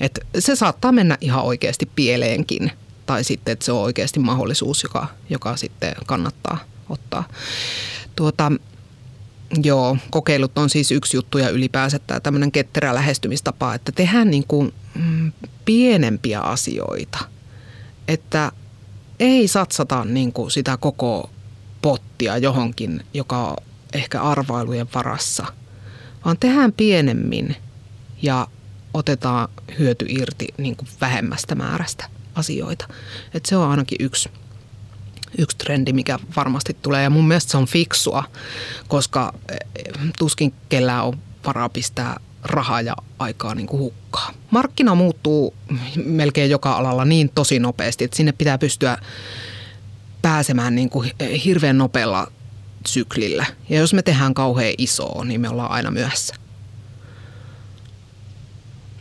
että 0.00 0.20
se 0.38 0.56
saattaa 0.56 0.92
mennä 0.92 1.18
ihan 1.20 1.44
oikeasti 1.44 1.86
pieleenkin. 1.96 2.72
Tai 3.06 3.24
sitten, 3.24 3.52
että 3.52 3.64
se 3.64 3.72
on 3.72 3.82
oikeasti 3.82 4.20
mahdollisuus, 4.20 4.82
joka, 4.82 5.06
joka 5.30 5.56
sitten 5.56 5.94
kannattaa 6.06 6.58
ottaa. 6.88 7.28
Tuota, 8.16 8.52
Joo, 9.62 9.96
kokeilut 10.10 10.58
on 10.58 10.70
siis 10.70 10.90
yksi 10.90 11.16
juttu 11.16 11.38
ja 11.38 11.50
ylipäänsä 11.50 11.98
tämä 11.98 12.20
tämmöinen 12.20 12.52
ketterä 12.52 12.94
lähestymistapa, 12.94 13.74
että 13.74 13.92
tehdään 13.92 14.30
niin 14.30 14.44
kuin 14.48 14.74
mm, 14.94 15.32
pienempiä 15.64 16.40
asioita– 16.40 17.18
että 18.08 18.52
ei 19.20 19.48
satsata 19.48 20.04
niin 20.04 20.32
kuin 20.32 20.50
sitä 20.50 20.76
koko 20.76 21.30
pottia 21.82 22.38
johonkin, 22.38 23.06
joka 23.14 23.46
on 23.46 23.56
ehkä 23.92 24.22
arvailujen 24.22 24.88
varassa, 24.94 25.46
vaan 26.24 26.36
tehdään 26.38 26.72
pienemmin 26.72 27.56
ja 28.22 28.46
otetaan 28.94 29.48
hyöty 29.78 30.06
irti 30.08 30.48
niin 30.58 30.76
kuin 30.76 30.88
vähemmästä 31.00 31.54
määrästä 31.54 32.04
asioita. 32.34 32.88
Et 33.34 33.46
se 33.46 33.56
on 33.56 33.70
ainakin 33.70 33.98
yksi, 34.00 34.28
yksi 35.38 35.56
trendi, 35.56 35.92
mikä 35.92 36.18
varmasti 36.36 36.76
tulee. 36.82 37.02
Ja 37.02 37.10
mun 37.10 37.28
mielestä 37.28 37.50
se 37.50 37.56
on 37.56 37.66
fiksua, 37.66 38.24
koska 38.88 39.32
eh, 39.48 39.58
tuskin 40.18 40.54
kellään 40.68 41.04
on 41.04 41.18
varaa 41.46 41.68
pistää 41.68 42.16
rahaa 42.46 42.80
ja 42.80 42.96
aikaa 43.18 43.54
niin 43.54 43.66
kuin 43.66 43.80
hukkaa. 43.80 44.32
Markkina 44.50 44.94
muuttuu 44.94 45.54
melkein 46.04 46.50
joka 46.50 46.72
alalla 46.72 47.04
niin 47.04 47.30
tosi 47.34 47.58
nopeasti, 47.58 48.04
että 48.04 48.16
sinne 48.16 48.32
pitää 48.32 48.58
pystyä 48.58 48.98
pääsemään 50.22 50.74
niin 50.74 50.90
kuin 50.90 51.12
hirveän 51.44 51.78
nopealla 51.78 52.32
syklillä. 52.86 53.46
Ja 53.68 53.78
jos 53.78 53.94
me 53.94 54.02
tehdään 54.02 54.34
kauhean 54.34 54.74
isoa, 54.78 55.24
niin 55.24 55.40
me 55.40 55.48
ollaan 55.48 55.70
aina 55.70 55.90
myöhässä. 55.90 56.34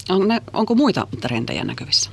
On 0.09 0.27
ne, 0.27 0.41
onko 0.53 0.75
muita 0.75 1.07
trendejä 1.21 1.63
näkyvissä? 1.63 2.09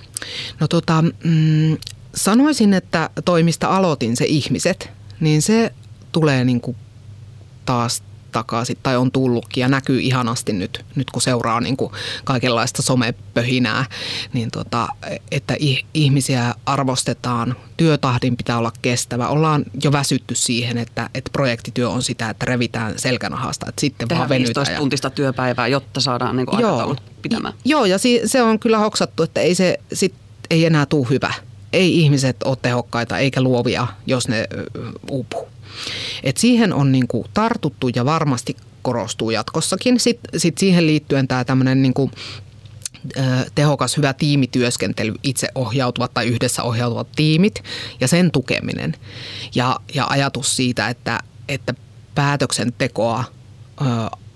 No 0.61 0.69
tota, 0.69 1.03
mm, 1.03 1.77
sanoisin, 2.15 2.75
että 2.75 3.11
toimista 3.25 3.69
aloitin 3.69 4.17
se 4.17 4.25
ihmiset, 4.25 4.91
niin 5.21 5.43
se 5.43 5.75
tulee 6.13 6.45
niin 6.45 6.61
kuin 6.61 6.77
taas 7.65 8.03
takaisin 8.33 8.79
tai 8.83 8.97
on 8.97 9.13
tullutkin 9.13 9.61
ja 9.61 9.69
näkyy 9.69 10.01
ihanasti 10.01 10.53
nyt, 10.53 10.85
nyt 10.97 11.11
kun 11.11 11.23
seuraa 11.23 11.61
niin 11.61 11.77
kuin 11.77 11.93
kaikenlaista 12.25 12.83
somepöhinää, 12.83 13.85
niin 14.33 14.51
tota, 14.51 14.89
että 15.31 15.57
ihmisiä 15.95 16.55
arvostetaan, 16.67 17.57
työtahdin 17.77 18.37
pitää 18.37 18.59
olla 18.59 18.73
kestävä. 18.83 19.29
Ollaan 19.29 19.65
jo 19.85 19.93
väsytty 19.93 20.35
siihen, 20.35 20.79
että, 20.79 21.11
että 21.15 21.31
projektityö 21.33 21.89
on 21.89 22.03
sitä, 22.03 22.31
että 22.31 22.47
revitään 22.47 22.95
selkänahasta, 22.97 23.67
että 23.69 23.81
sitten 23.81 24.09
Tehdään 24.09 24.29
vaan 24.29 24.39
15 24.39 24.75
tuntista 24.77 25.11
työpäivää, 25.11 25.67
jotta 25.69 26.01
saadaan 26.01 26.37
niin 26.37 26.47
kuin 26.47 26.61
Joo. 26.61 26.97
pitämään. 27.23 27.55
Joo, 27.65 27.85
ja 27.85 27.97
se 28.27 28.43
on 28.43 28.59
kyllä 28.59 28.79
hoksattu, 28.79 29.23
että 29.23 29.41
ei 29.41 29.55
se 29.55 29.79
sit, 29.93 30.15
ei 30.51 30.67
enää 30.67 30.87
tule 30.87 31.07
hyvä. 31.11 31.35
Ei 31.73 31.99
ihmiset 31.99 32.43
ole 32.43 32.57
tehokkaita 32.63 33.19
eikä 33.19 33.41
luovia, 33.41 33.87
jos 34.07 34.29
ne 34.29 34.49
uupuu. 35.11 35.49
Et 36.23 36.37
siihen 36.37 36.73
on 36.73 36.93
niin 36.93 37.09
kuin 37.09 37.25
tartuttu 37.35 37.89
ja 37.95 38.05
varmasti 38.05 38.57
korostuu 38.83 39.31
jatkossakin. 39.31 40.01
Sitten 40.01 40.41
sit 40.41 40.59
siihen 40.59 40.87
liittyen 40.87 41.29
tämä 41.29 41.45
tämmöinen 41.45 41.83
niin 41.83 41.95
tehokas, 43.55 43.97
hyvä 43.97 44.13
tiimityöskentely, 44.13 45.15
itse 45.23 45.49
ohjautuvat 45.55 46.15
tai 46.15 46.27
yhdessä 46.27 46.63
ohjautuvat 46.63 47.09
tiimit 47.17 47.63
ja 48.01 48.09
sen 48.09 48.31
tukeminen. 48.31 48.95
Ja, 49.55 49.77
ja 49.95 50.07
ajatus 50.09 50.57
siitä, 50.57 50.89
että, 50.89 51.21
että 51.49 51.75
päätöksentekoa 52.15 53.25
ö, 53.81 53.85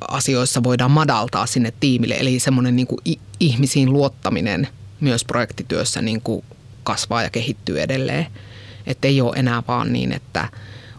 asioissa 0.09 0.63
voidaan 0.63 0.91
madaltaa 0.91 1.47
sinne 1.47 1.73
tiimille. 1.81 2.15
Eli 2.15 2.39
semmoinen 2.39 2.77
niin 2.77 2.89
ihmisiin 3.41 3.93
luottaminen 3.93 4.69
myös 5.01 5.25
projektityössä 5.25 6.03
niin 6.03 6.21
kuin 6.21 6.45
kasvaa 6.83 7.23
ja 7.23 7.31
kehittyy 7.31 7.81
edelleen. 7.81 8.27
Että 8.87 9.09
ei 9.09 9.21
ole 9.21 9.37
enää 9.37 9.63
vaan 9.69 9.93
niin, 9.93 10.13
että– 10.13 10.49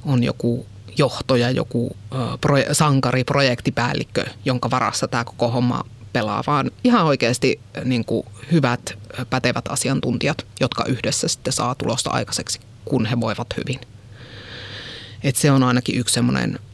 on 0.07 0.23
joku 0.23 0.65
johto 0.97 1.35
ja 1.35 1.51
joku 1.51 1.95
sankari, 2.71 3.23
projektipäällikkö, 3.23 4.25
jonka 4.45 4.69
varassa 4.71 5.07
tämä 5.07 5.25
koko 5.25 5.47
homma 5.47 5.83
pelaa, 6.13 6.43
vaan 6.47 6.71
ihan 6.83 7.05
oikeasti 7.05 7.59
niin 7.85 8.05
kuin 8.05 8.25
hyvät, 8.51 8.97
pätevät 9.29 9.67
asiantuntijat, 9.67 10.45
jotka 10.59 10.85
yhdessä 10.85 11.27
sitten 11.27 11.53
saa 11.53 11.75
tulosta 11.75 12.09
aikaiseksi, 12.09 12.59
kun 12.85 13.05
he 13.05 13.19
voivat 13.19 13.47
hyvin. 13.57 13.79
Et 15.23 15.35
se 15.35 15.51
on 15.51 15.63
ainakin 15.63 15.99
yksi 15.99 16.19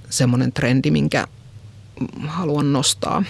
semmoinen 0.09 0.53
trendi, 0.53 0.91
minkä 0.91 1.27
haluan 2.27 2.73
nostaa. 2.73 3.23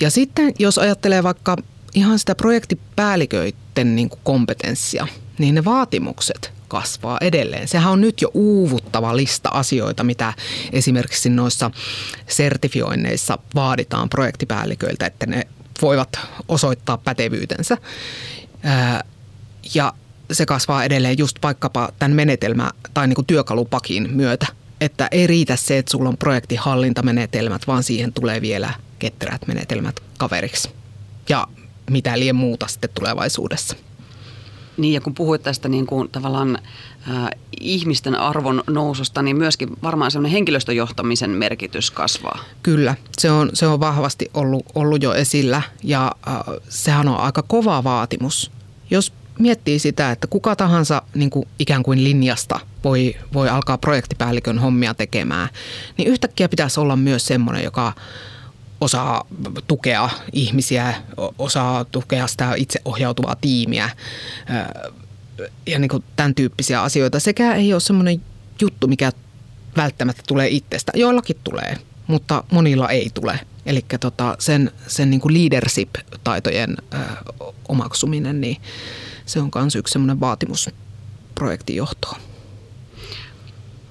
Ja 0.00 0.10
sitten 0.10 0.54
jos 0.58 0.78
ajattelee 0.78 1.22
vaikka 1.22 1.56
ihan 1.94 2.18
sitä 2.18 2.34
projektipäälliköiden 2.34 3.96
niin 3.96 4.08
kuin 4.08 4.20
kompetenssia, 4.24 5.06
niin 5.38 5.54
ne 5.54 5.64
vaatimukset 5.64 6.52
kasvaa 6.72 7.18
edelleen. 7.20 7.68
Sehän 7.68 7.92
on 7.92 8.00
nyt 8.00 8.20
jo 8.20 8.30
uuvuttava 8.34 9.16
lista 9.16 9.48
asioita, 9.48 10.04
mitä 10.04 10.32
esimerkiksi 10.72 11.30
noissa 11.30 11.70
sertifioinneissa 12.28 13.38
vaaditaan 13.54 14.08
projektipäälliköiltä, 14.08 15.06
että 15.06 15.26
ne 15.26 15.46
voivat 15.82 16.08
osoittaa 16.48 16.98
pätevyytensä. 16.98 17.76
Ja 19.74 19.92
se 20.32 20.46
kasvaa 20.46 20.84
edelleen 20.84 21.18
just 21.18 21.36
vaikkapa 21.42 21.88
tämän 21.98 22.16
menetelmä- 22.16 22.70
tai 22.94 23.06
niin 23.08 23.14
kuin 23.14 23.26
työkalupakin 23.26 24.10
myötä. 24.10 24.46
Että 24.80 25.08
ei 25.10 25.26
riitä 25.26 25.56
se, 25.56 25.78
että 25.78 25.90
sulla 25.90 26.08
on 26.08 26.18
projektihallintamenetelmät, 26.18 27.66
vaan 27.66 27.82
siihen 27.82 28.12
tulee 28.12 28.40
vielä 28.40 28.74
ketterät 28.98 29.46
menetelmät 29.46 30.00
kaveriksi. 30.18 30.70
Ja 31.28 31.46
mitä 31.90 32.18
liian 32.18 32.36
muuta 32.36 32.66
sitten 32.66 32.90
tulevaisuudessa. 32.94 33.76
Niin 34.76 34.94
ja 34.94 35.00
kun 35.00 35.14
puhuit 35.14 35.42
tästä 35.42 35.68
niin 35.68 35.86
kuin 35.86 36.08
tavallaan 36.08 36.58
äh, 37.10 37.28
ihmisten 37.60 38.14
arvon 38.14 38.62
noususta, 38.66 39.22
niin 39.22 39.36
myöskin 39.36 39.68
varmaan 39.82 40.10
semmoinen 40.10 40.32
henkilöstöjohtamisen 40.32 41.30
merkitys 41.30 41.90
kasvaa. 41.90 42.38
Kyllä, 42.62 42.94
se 43.18 43.30
on, 43.30 43.50
se 43.54 43.66
on 43.66 43.80
vahvasti 43.80 44.30
ollut, 44.34 44.66
ollut 44.74 45.02
jo 45.02 45.14
esillä 45.14 45.62
ja 45.82 46.12
äh, 46.28 46.36
sehän 46.68 47.08
on 47.08 47.16
aika 47.16 47.42
kova 47.42 47.84
vaatimus. 47.84 48.50
Jos 48.90 49.12
miettii 49.38 49.78
sitä, 49.78 50.10
että 50.10 50.26
kuka 50.26 50.56
tahansa 50.56 51.02
niin 51.14 51.30
kuin 51.30 51.48
ikään 51.58 51.82
kuin 51.82 52.04
linjasta 52.04 52.60
voi, 52.84 53.16
voi 53.32 53.48
alkaa 53.48 53.78
projektipäällikön 53.78 54.58
hommia 54.58 54.94
tekemään, 54.94 55.48
niin 55.98 56.08
yhtäkkiä 56.08 56.48
pitäisi 56.48 56.80
olla 56.80 56.96
myös 56.96 57.26
semmoinen, 57.26 57.64
joka 57.64 57.92
osaa 58.82 59.24
tukea 59.66 60.10
ihmisiä, 60.32 60.94
osaa 61.38 61.84
tukea 61.84 62.26
sitä 62.26 62.54
itseohjautuvaa 62.56 63.36
tiimiä 63.40 63.90
ja 65.66 65.78
niin 65.78 65.88
kuin 65.88 66.04
tämän 66.16 66.34
tyyppisiä 66.34 66.82
asioita. 66.82 67.20
Sekä 67.20 67.54
ei 67.54 67.72
ole 67.72 67.80
semmoinen 67.80 68.22
juttu, 68.60 68.86
mikä 68.86 69.12
välttämättä 69.76 70.22
tulee 70.26 70.48
itsestä. 70.48 70.92
Joillakin 70.94 71.36
tulee, 71.44 71.76
mutta 72.06 72.44
monilla 72.50 72.88
ei 72.88 73.10
tule. 73.14 73.40
Eli 73.66 73.84
tota 74.00 74.36
sen, 74.38 74.70
sen 74.86 75.10
niin 75.10 75.20
kuin 75.20 75.34
leadership-taitojen 75.34 76.76
ö, 76.94 76.98
omaksuminen, 77.68 78.40
niin 78.40 78.56
se 79.26 79.40
on 79.40 79.50
myös 79.54 79.76
yksi 79.76 79.92
semmoinen 79.92 80.20
vaatimus 80.20 80.70
projektin 81.34 81.76
johtoon. 81.76 82.20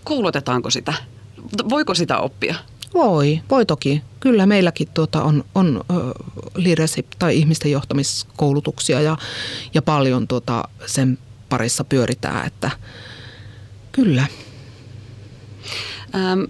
Koulutetaanko 0.03 0.69
sitä? 0.69 0.93
Voiko 1.69 1.95
sitä 1.95 2.17
oppia? 2.17 2.55
Voi, 2.93 3.41
voi 3.49 3.65
toki. 3.65 4.01
Kyllä 4.19 4.45
meilläkin 4.45 4.87
tuota 4.93 5.23
on, 5.23 5.43
on 5.55 5.83
leadership 6.55 7.07
tai 7.19 7.37
ihmisten 7.37 7.71
johtamiskoulutuksia 7.71 9.01
ja, 9.01 9.17
ja 9.73 9.81
paljon 9.81 10.27
tuota 10.27 10.63
sen 10.85 11.17
parissa 11.49 11.83
pyöritään, 11.83 12.47
että 12.47 12.71
kyllä. 13.91 14.27
Ähm, 16.15 16.41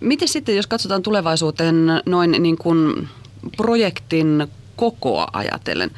miten 0.00 0.28
sitten, 0.28 0.56
jos 0.56 0.66
katsotaan 0.66 1.02
tulevaisuuteen 1.02 1.86
noin 2.06 2.36
niin 2.38 2.58
kuin 2.58 3.08
projektin 3.56 4.46
kokoa 4.76 5.28
ajatellen? 5.32 5.90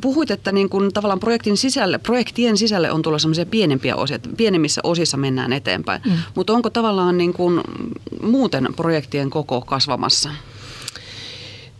Puhuit, 0.00 0.30
että 0.30 0.52
niin 0.52 0.68
kuin 0.68 0.92
tavallaan 0.92 1.20
projektin 1.20 1.56
sisälle, 1.56 1.98
projektien 1.98 2.58
sisälle 2.58 2.92
on 2.92 3.02
tulossa 3.02 3.22
sellaisia 3.26 3.46
pienempiä 3.46 3.96
osia, 3.96 4.16
että 4.16 4.28
pienemmissä 4.36 4.80
osissa 4.84 5.16
mennään 5.16 5.52
eteenpäin. 5.52 6.02
Mm. 6.04 6.12
Mutta 6.34 6.52
onko 6.52 6.70
tavallaan 6.70 7.18
niin 7.18 7.32
kuin 7.32 7.60
muuten 8.22 8.68
projektien 8.76 9.30
koko 9.30 9.60
kasvamassa? 9.60 10.30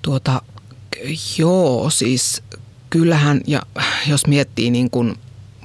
Tuota, 0.03 0.43
joo, 1.39 1.91
siis 1.91 2.43
kyllähän, 2.91 3.41
ja 3.47 3.63
jos 4.07 4.27
miettii 4.27 4.71
niin 4.71 4.91
kuin 4.91 5.15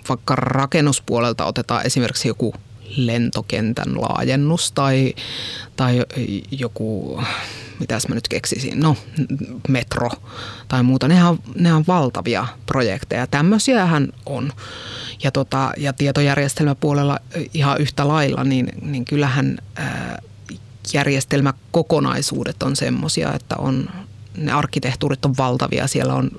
vaikka 0.09 0.35
rakennuspuolelta 0.35 1.45
otetaan 1.45 1.85
esimerkiksi 1.85 2.27
joku 2.27 2.53
lentokentän 2.97 4.01
laajennus 4.01 4.71
tai, 4.71 5.13
tai 5.75 6.05
joku 6.51 7.19
mitäs 7.79 8.07
mä 8.07 8.15
nyt 8.15 8.27
keksisin, 8.27 8.79
no 8.79 8.97
metro 9.67 10.09
tai 10.67 10.83
muuta. 10.83 11.07
Nehän 11.07 11.29
on, 11.29 11.39
ne 11.55 11.73
on 11.73 11.83
valtavia 11.87 12.47
projekteja. 12.65 13.27
Tämmöisiähän 13.27 14.07
on. 14.25 14.53
Ja, 15.23 15.31
tota, 15.31 15.71
ja 15.77 15.93
tietojärjestelmäpuolella 15.93 17.19
ihan 17.53 17.81
yhtä 17.81 18.07
lailla, 18.07 18.43
niin, 18.43 18.67
niin 18.81 19.05
kyllähän 19.05 19.57
ää, 19.75 20.19
järjestelmäkokonaisuudet 20.93 22.63
on 22.63 22.75
semmoisia, 22.75 23.33
että 23.33 23.55
on, 23.57 23.89
ne 24.37 24.51
arkkitehtuurit 24.51 25.25
on 25.25 25.37
valtavia, 25.37 25.87
siellä 25.87 26.13
on 26.13 26.31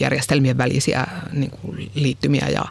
järjestelmien 0.00 0.58
välisiä 0.58 1.06
niin 1.32 1.50
kuin 1.50 1.90
liittymiä 1.94 2.48
ja, 2.48 2.64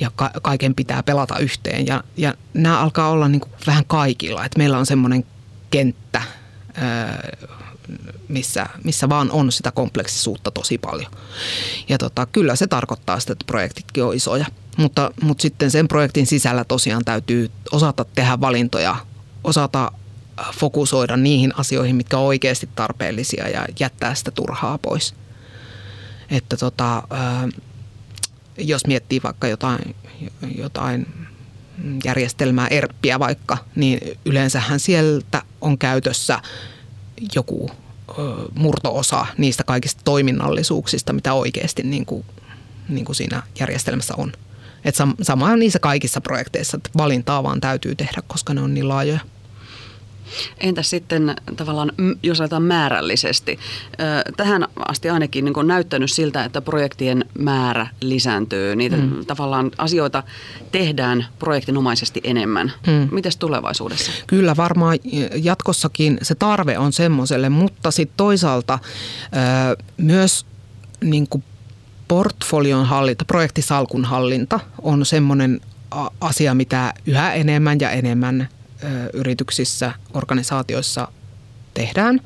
ja 0.00 0.10
ka- 0.16 0.30
kaiken 0.42 0.74
pitää 0.74 1.02
pelata 1.02 1.38
yhteen. 1.38 1.86
Ja, 1.86 2.04
ja 2.16 2.34
nämä 2.54 2.80
alkaa 2.80 3.10
olla 3.10 3.28
niin 3.28 3.40
kuin 3.40 3.52
vähän 3.66 3.84
kaikilla, 3.84 4.44
että 4.44 4.58
meillä 4.58 4.78
on 4.78 4.86
semmoinen 4.86 5.24
kenttä, 5.70 6.22
missä, 8.28 8.66
missä 8.84 9.08
vaan 9.08 9.30
on 9.30 9.52
sitä 9.52 9.70
kompleksisuutta 9.70 10.50
tosi 10.50 10.78
paljon. 10.78 11.12
Ja 11.88 11.98
tota, 11.98 12.26
kyllä 12.26 12.56
se 12.56 12.66
tarkoittaa 12.66 13.20
sitä, 13.20 13.32
että 13.32 13.44
projektitkin 13.46 14.04
on 14.04 14.14
isoja. 14.14 14.46
Mutta, 14.76 15.10
mutta 15.22 15.42
sitten 15.42 15.70
sen 15.70 15.88
projektin 15.88 16.26
sisällä 16.26 16.64
tosiaan 16.64 17.04
täytyy 17.04 17.50
osata 17.72 18.04
tehdä 18.04 18.40
valintoja, 18.40 18.96
osata 19.44 19.92
fokusoida 20.54 21.16
niihin 21.16 21.52
asioihin, 21.56 21.96
mitkä 21.96 22.18
on 22.18 22.24
oikeasti 22.24 22.68
tarpeellisia 22.74 23.48
ja 23.48 23.66
jättää 23.80 24.14
sitä 24.14 24.30
turhaa 24.30 24.78
pois. 24.78 25.14
Että 26.30 26.56
tota, 26.56 27.02
jos 28.58 28.86
miettii 28.86 29.20
vaikka 29.22 29.48
jotain, 29.48 29.96
jotain 30.54 31.25
järjestelmää, 32.04 32.68
ERPPiä 32.68 33.18
vaikka, 33.18 33.58
niin 33.76 34.18
yleensähän 34.24 34.80
sieltä 34.80 35.42
on 35.60 35.78
käytössä 35.78 36.40
joku 37.34 37.70
murtoosa 38.54 39.26
niistä 39.38 39.64
kaikista 39.64 40.00
toiminnallisuuksista, 40.04 41.12
mitä 41.12 41.32
oikeasti 41.32 41.82
niin 41.82 42.06
kuin, 42.06 42.24
niin 42.88 43.04
kuin 43.04 43.16
siinä 43.16 43.42
järjestelmässä 43.60 44.14
on. 44.16 44.32
Et 44.84 44.94
sama 45.22 45.46
on 45.46 45.58
niissä 45.58 45.78
kaikissa 45.78 46.20
projekteissa, 46.20 46.76
että 46.76 46.90
valintaa 46.96 47.42
vaan 47.42 47.60
täytyy 47.60 47.94
tehdä, 47.94 48.22
koska 48.26 48.54
ne 48.54 48.60
on 48.60 48.74
niin 48.74 48.88
laajoja. 48.88 49.20
Entä 50.60 50.82
sitten 50.82 51.36
tavallaan, 51.56 51.92
jos 52.22 52.40
ajatellaan 52.40 52.68
määrällisesti? 52.68 53.58
Tähän 54.36 54.68
asti 54.88 55.10
ainakin 55.10 55.44
niin 55.44 55.58
on 55.58 55.66
näyttänyt 55.66 56.10
siltä, 56.10 56.44
että 56.44 56.60
projektien 56.60 57.24
määrä 57.38 57.86
lisääntyy. 58.00 58.76
Niitä 58.76 58.96
mm. 58.96 59.26
tavallaan 59.26 59.70
asioita 59.78 60.22
tehdään 60.72 61.26
projektinomaisesti 61.38 62.20
enemmän. 62.24 62.72
Mm. 62.86 63.08
Mites 63.10 63.36
tulevaisuudessa? 63.36 64.12
Kyllä 64.26 64.56
varmaan 64.56 64.98
jatkossakin 65.42 66.18
se 66.22 66.34
tarve 66.34 66.78
on 66.78 66.92
semmoiselle, 66.92 67.48
mutta 67.48 67.90
sitten 67.90 68.16
toisaalta 68.16 68.78
myös 69.96 70.46
niin 71.04 71.28
kuin 71.28 71.44
portfolion 72.08 72.86
hallinta, 72.86 73.24
projektisalkun 73.24 74.04
hallinta 74.04 74.60
on 74.82 75.06
semmoinen 75.06 75.60
asia, 76.20 76.54
mitä 76.54 76.94
yhä 77.06 77.34
enemmän 77.34 77.80
ja 77.80 77.90
enemmän 77.90 78.48
yrityksissä, 79.12 79.92
organisaatioissa 80.14 81.08
tehdään. 81.74 82.20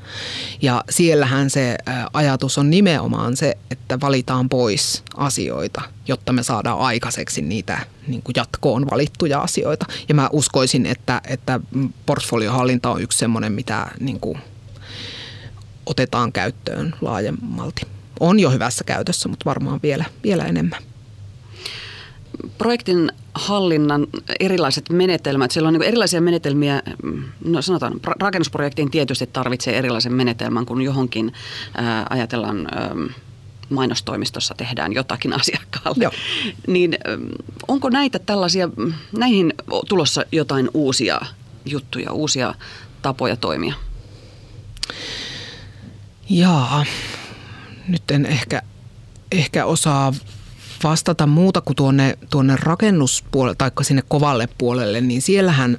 Ja 0.61 0.83
siellähän 0.89 1.49
se 1.49 1.77
ajatus 2.13 2.57
on 2.57 2.69
nimenomaan 2.69 3.37
se, 3.37 3.57
että 3.71 3.99
valitaan 3.99 4.49
pois 4.49 5.03
asioita, 5.17 5.81
jotta 6.07 6.33
me 6.33 6.43
saadaan 6.43 6.79
aikaiseksi 6.79 7.41
niitä 7.41 7.79
niin 8.07 8.21
kuin 8.21 8.33
jatkoon 8.35 8.89
valittuja 8.91 9.39
asioita. 9.39 9.85
Ja 10.09 10.15
mä 10.15 10.29
uskoisin, 10.33 10.85
että, 10.85 11.21
että 11.27 11.59
portfoliohallinta 12.05 12.89
on 12.89 13.01
yksi 13.01 13.17
semmoinen, 13.17 13.51
mitä 13.53 13.87
niin 13.99 14.19
kuin 14.19 14.37
otetaan 15.85 16.31
käyttöön 16.31 16.95
laajemmalti. 17.01 17.81
On 18.19 18.39
jo 18.39 18.51
hyvässä 18.51 18.83
käytössä, 18.83 19.29
mutta 19.29 19.45
varmaan 19.45 19.79
vielä, 19.83 20.05
vielä 20.23 20.45
enemmän 20.45 20.79
projektin 22.57 23.11
hallinnan 23.33 24.07
erilaiset 24.39 24.89
menetelmät, 24.89 25.51
siellä 25.51 25.67
on 25.67 25.73
niin 25.73 25.83
erilaisia 25.83 26.21
menetelmiä, 26.21 26.83
no 27.45 27.61
sanotaan 27.61 27.93
rakennusprojektiin 28.19 28.91
tietysti 28.91 29.27
tarvitsee 29.27 29.77
erilaisen 29.77 30.13
menetelmän 30.13 30.65
kuin 30.65 30.81
johonkin 30.81 31.33
ää, 31.75 32.07
ajatellaan 32.09 32.67
ää, 32.71 32.95
mainostoimistossa 33.69 34.53
tehdään 34.57 34.93
jotakin 34.93 35.33
asiakkaalle. 35.41 36.03
Joo. 36.03 36.11
Niin 36.67 36.97
onko 37.67 37.89
näitä 37.89 38.19
tällaisia, 38.19 38.69
näihin 39.17 39.53
tulossa 39.89 40.25
jotain 40.31 40.69
uusia 40.73 41.21
juttuja, 41.65 42.11
uusia 42.11 42.55
tapoja 43.01 43.35
toimia? 43.35 43.73
Jaa, 46.29 46.85
nyt 47.87 48.11
en 48.11 48.25
ehkä, 48.25 48.61
ehkä 49.31 49.65
osaa 49.65 50.13
vastata 50.83 51.27
muuta 51.27 51.61
kuin 51.61 51.75
tuonne, 51.75 52.17
tuonne 52.29 52.55
rakennuspuolelle 52.59 53.55
tai 53.55 53.71
sinne 53.81 54.03
kovalle 54.07 54.49
puolelle, 54.57 55.01
niin 55.01 55.21
siellähän 55.21 55.77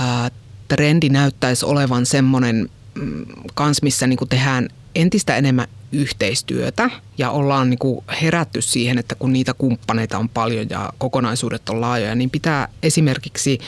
ää, 0.00 0.30
trendi 0.68 1.08
näyttäisi 1.08 1.66
olevan 1.66 2.06
semmoinen 2.06 2.68
mm, 2.94 3.26
kans, 3.54 3.82
missä 3.82 4.06
niin 4.06 4.18
tehdään 4.28 4.68
entistä 4.94 5.36
enemmän 5.36 5.66
yhteistyötä 5.92 6.90
ja 7.18 7.30
ollaan 7.30 7.70
niin 7.70 7.78
kuin 7.78 8.04
herätty 8.22 8.62
siihen, 8.62 8.98
että 8.98 9.14
kun 9.14 9.32
niitä 9.32 9.54
kumppaneita 9.54 10.18
on 10.18 10.28
paljon 10.28 10.66
ja 10.70 10.92
kokonaisuudet 10.98 11.68
on 11.68 11.80
laajoja, 11.80 12.14
niin 12.14 12.30
pitää 12.30 12.68
esimerkiksi 12.82 13.58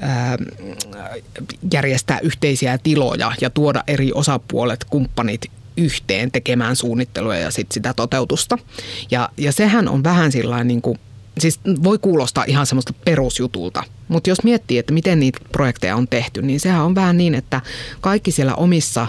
ää, 0.00 0.36
järjestää 1.72 2.18
yhteisiä 2.18 2.78
tiloja 2.78 3.32
ja 3.40 3.50
tuoda 3.50 3.84
eri 3.86 4.12
osapuolet, 4.12 4.84
kumppanit 4.84 5.50
yhteen 5.76 6.30
tekemään 6.30 6.76
suunnittelua 6.76 7.36
ja 7.36 7.50
sit 7.50 7.72
sitä 7.72 7.94
toteutusta. 7.94 8.58
Ja, 9.10 9.28
ja 9.36 9.52
sehän 9.52 9.88
on 9.88 10.04
vähän 10.04 10.32
sillä 10.32 10.64
niin 10.64 10.82
kuin 10.82 10.98
siis 11.38 11.60
voi 11.82 11.98
kuulostaa 11.98 12.44
ihan 12.46 12.66
semmoista 12.66 12.92
perusjutulta, 13.04 13.84
mutta 14.08 14.30
jos 14.30 14.44
miettii, 14.44 14.78
että 14.78 14.92
miten 14.92 15.20
niitä 15.20 15.38
projekteja 15.52 15.96
on 15.96 16.08
tehty, 16.08 16.42
niin 16.42 16.60
sehän 16.60 16.84
on 16.84 16.94
vähän 16.94 17.16
niin, 17.16 17.34
että 17.34 17.60
kaikki 18.00 18.30
siellä 18.30 18.54
omissa 18.54 19.06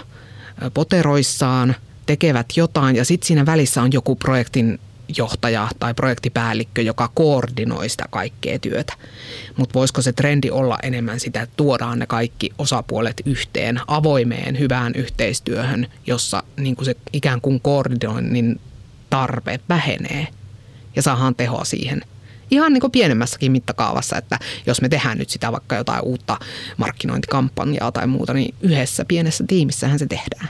poteroissaan 0.74 1.74
tekevät 2.06 2.46
jotain 2.56 2.96
ja 2.96 3.04
sitten 3.04 3.26
siinä 3.26 3.46
välissä 3.46 3.82
on 3.82 3.92
joku 3.92 4.16
projektin 4.16 4.80
johtaja 5.16 5.68
tai 5.78 5.94
projektipäällikkö, 5.94 6.82
joka 6.82 7.10
koordinoi 7.14 7.88
sitä 7.88 8.04
kaikkea 8.10 8.58
työtä. 8.58 8.92
Mutta 9.56 9.74
voisiko 9.74 10.02
se 10.02 10.12
trendi 10.12 10.50
olla 10.50 10.78
enemmän 10.82 11.20
sitä, 11.20 11.42
että 11.42 11.56
tuodaan 11.56 11.98
ne 11.98 12.06
kaikki 12.06 12.50
osapuolet 12.58 13.22
yhteen 13.24 13.80
avoimeen 13.86 14.58
hyvään 14.58 14.92
yhteistyöhön, 14.94 15.86
jossa 16.06 16.42
niin 16.56 16.76
kuin 16.76 16.86
se 16.86 16.94
ikään 17.12 17.40
kuin 17.40 17.60
koordinoinnin 17.60 18.60
tarve 19.10 19.60
vähenee 19.68 20.28
ja 20.96 21.02
saadaan 21.02 21.34
tehoa 21.34 21.64
siihen– 21.64 22.02
ihan 22.50 22.72
niin 22.72 22.80
kuin 22.80 22.90
pienemmässäkin 22.90 23.52
mittakaavassa, 23.52 24.18
että 24.18 24.38
jos 24.66 24.80
me 24.82 24.88
tehdään 24.88 25.18
nyt 25.18 25.30
sitä 25.30 25.52
vaikka 25.52 25.76
jotain 25.76 26.02
uutta 26.02 26.38
markkinointikampanjaa 26.76 27.92
tai 27.92 28.06
muuta, 28.06 28.34
niin 28.34 28.54
yhdessä 28.60 29.04
pienessä 29.04 29.44
tiimissähän 29.48 29.98
se 29.98 30.06
tehdään. 30.06 30.48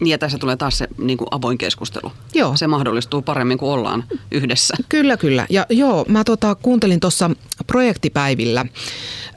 Niin 0.00 0.10
ja 0.10 0.18
tässä 0.18 0.38
tulee 0.38 0.56
taas 0.56 0.78
se 0.78 0.88
niin 0.98 1.18
kuin 1.18 1.28
avoin 1.30 1.58
keskustelu. 1.58 2.12
Joo. 2.34 2.56
Se 2.56 2.66
mahdollistuu 2.66 3.22
paremmin, 3.22 3.58
kun 3.58 3.72
ollaan 3.72 4.04
yhdessä. 4.30 4.74
Kyllä, 4.88 5.16
kyllä. 5.16 5.46
Ja 5.50 5.66
joo, 5.70 6.04
mä 6.08 6.24
tota, 6.24 6.54
kuuntelin 6.54 7.00
tuossa 7.00 7.30
projektipäivillä 7.66 8.66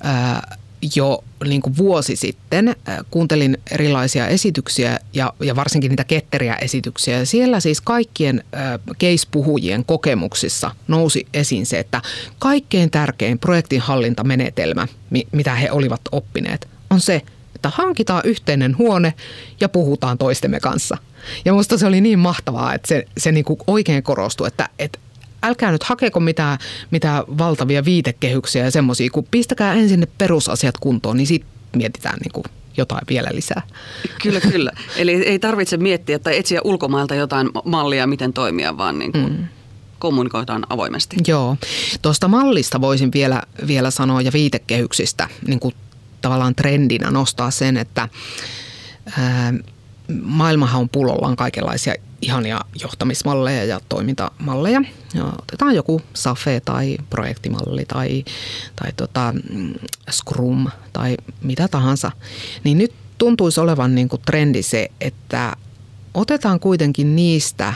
ää, 0.03 0.57
jo 0.95 1.23
niin 1.47 1.61
kuin 1.61 1.77
vuosi 1.77 2.15
sitten 2.15 2.67
äh, 2.67 2.97
kuuntelin 3.11 3.57
erilaisia 3.71 4.27
esityksiä 4.27 4.99
ja, 5.13 5.33
ja 5.39 5.55
varsinkin 5.55 5.89
niitä 5.89 6.03
ketteriä 6.03 6.55
esityksiä. 6.55 7.19
Ja 7.19 7.25
siellä 7.25 7.59
siis 7.59 7.81
kaikkien 7.81 8.43
äh, 8.55 8.79
case-puhujien 8.93 9.85
kokemuksissa 9.85 10.71
nousi 10.87 11.27
esiin 11.33 11.65
se, 11.65 11.79
että 11.79 12.01
kaikkein 12.39 12.91
tärkein 12.91 13.39
projektinhallintamenetelmä, 13.39 14.87
mitä 15.31 15.55
he 15.55 15.71
olivat 15.71 16.01
oppineet, 16.11 16.67
on 16.89 17.01
se, 17.01 17.21
että 17.61 17.69
hankitaan 17.69 18.21
yhteinen 18.25 18.77
huone 18.77 19.13
ja 19.59 19.69
puhutaan 19.69 20.17
toistemme 20.17 20.59
kanssa. 20.59 20.97
Ja 21.45 21.53
musta 21.53 21.77
se 21.77 21.85
oli 21.85 22.01
niin 22.01 22.19
mahtavaa, 22.19 22.73
että 22.73 22.87
se, 22.87 23.05
se 23.17 23.31
niin 23.31 23.45
kuin 23.45 23.59
oikein 23.67 24.03
korostui, 24.03 24.47
että, 24.47 24.69
että 24.79 24.99
älkää 25.43 25.71
nyt 25.71 25.83
hakeko 25.83 26.19
mitään, 26.19 26.57
mitään 26.91 27.23
valtavia 27.37 27.85
viitekehyksiä 27.85 28.65
ja 28.65 28.71
semmoisia, 28.71 29.09
kun 29.09 29.27
pistäkää 29.31 29.73
ensin 29.73 29.99
ne 29.99 30.07
perusasiat 30.17 30.77
kuntoon, 30.77 31.17
niin 31.17 31.27
sitten 31.27 31.49
mietitään 31.75 32.17
niin 32.19 32.31
kuin 32.31 32.43
jotain 32.77 33.01
vielä 33.09 33.29
lisää. 33.31 33.61
Kyllä, 34.23 34.39
kyllä. 34.39 34.71
Eli 34.97 35.11
ei 35.11 35.39
tarvitse 35.39 35.77
miettiä 35.77 36.19
tai 36.19 36.37
etsiä 36.37 36.61
ulkomailta 36.63 37.15
jotain 37.15 37.49
mallia, 37.65 38.07
miten 38.07 38.33
toimia, 38.33 38.77
vaan 38.77 38.99
niin 38.99 39.11
kuin 39.11 39.37
mm. 39.37 39.45
kommunikoidaan 39.99 40.63
avoimesti. 40.69 41.15
Joo. 41.27 41.57
Tuosta 42.01 42.27
mallista 42.27 42.81
voisin 42.81 43.11
vielä, 43.13 43.41
vielä 43.67 43.91
sanoa 43.91 44.21
ja 44.21 44.31
viitekehyksistä 44.33 45.29
niin 45.47 45.59
kuin 45.59 45.75
tavallaan 46.21 46.55
trendinä 46.55 47.11
nostaa 47.11 47.51
sen, 47.51 47.77
että 47.77 48.09
ää, 49.17 49.53
maailmahan 50.23 50.81
on 50.81 50.89
pullollaan 50.89 51.35
kaikenlaisia 51.35 51.95
ihania 52.21 52.61
johtamismalleja 52.81 53.65
ja 53.65 53.79
toimintamalleja. 53.89 54.81
Ja 55.13 55.33
otetaan 55.41 55.75
joku 55.75 56.01
SAFE 56.13 56.59
tai 56.59 56.97
projektimalli 57.09 57.85
tai, 57.85 58.25
tai 58.75 58.91
tota, 58.97 59.33
Scrum 60.11 60.67
tai 60.93 61.17
mitä 61.41 61.67
tahansa. 61.67 62.11
Niin 62.63 62.77
nyt 62.77 62.93
tuntuisi 63.17 63.59
olevan 63.59 63.95
niin 63.95 64.09
kuin 64.09 64.21
trendi 64.25 64.63
se, 64.63 64.91
että 65.01 65.55
otetaan 66.13 66.59
kuitenkin 66.59 67.15
niistä 67.15 67.73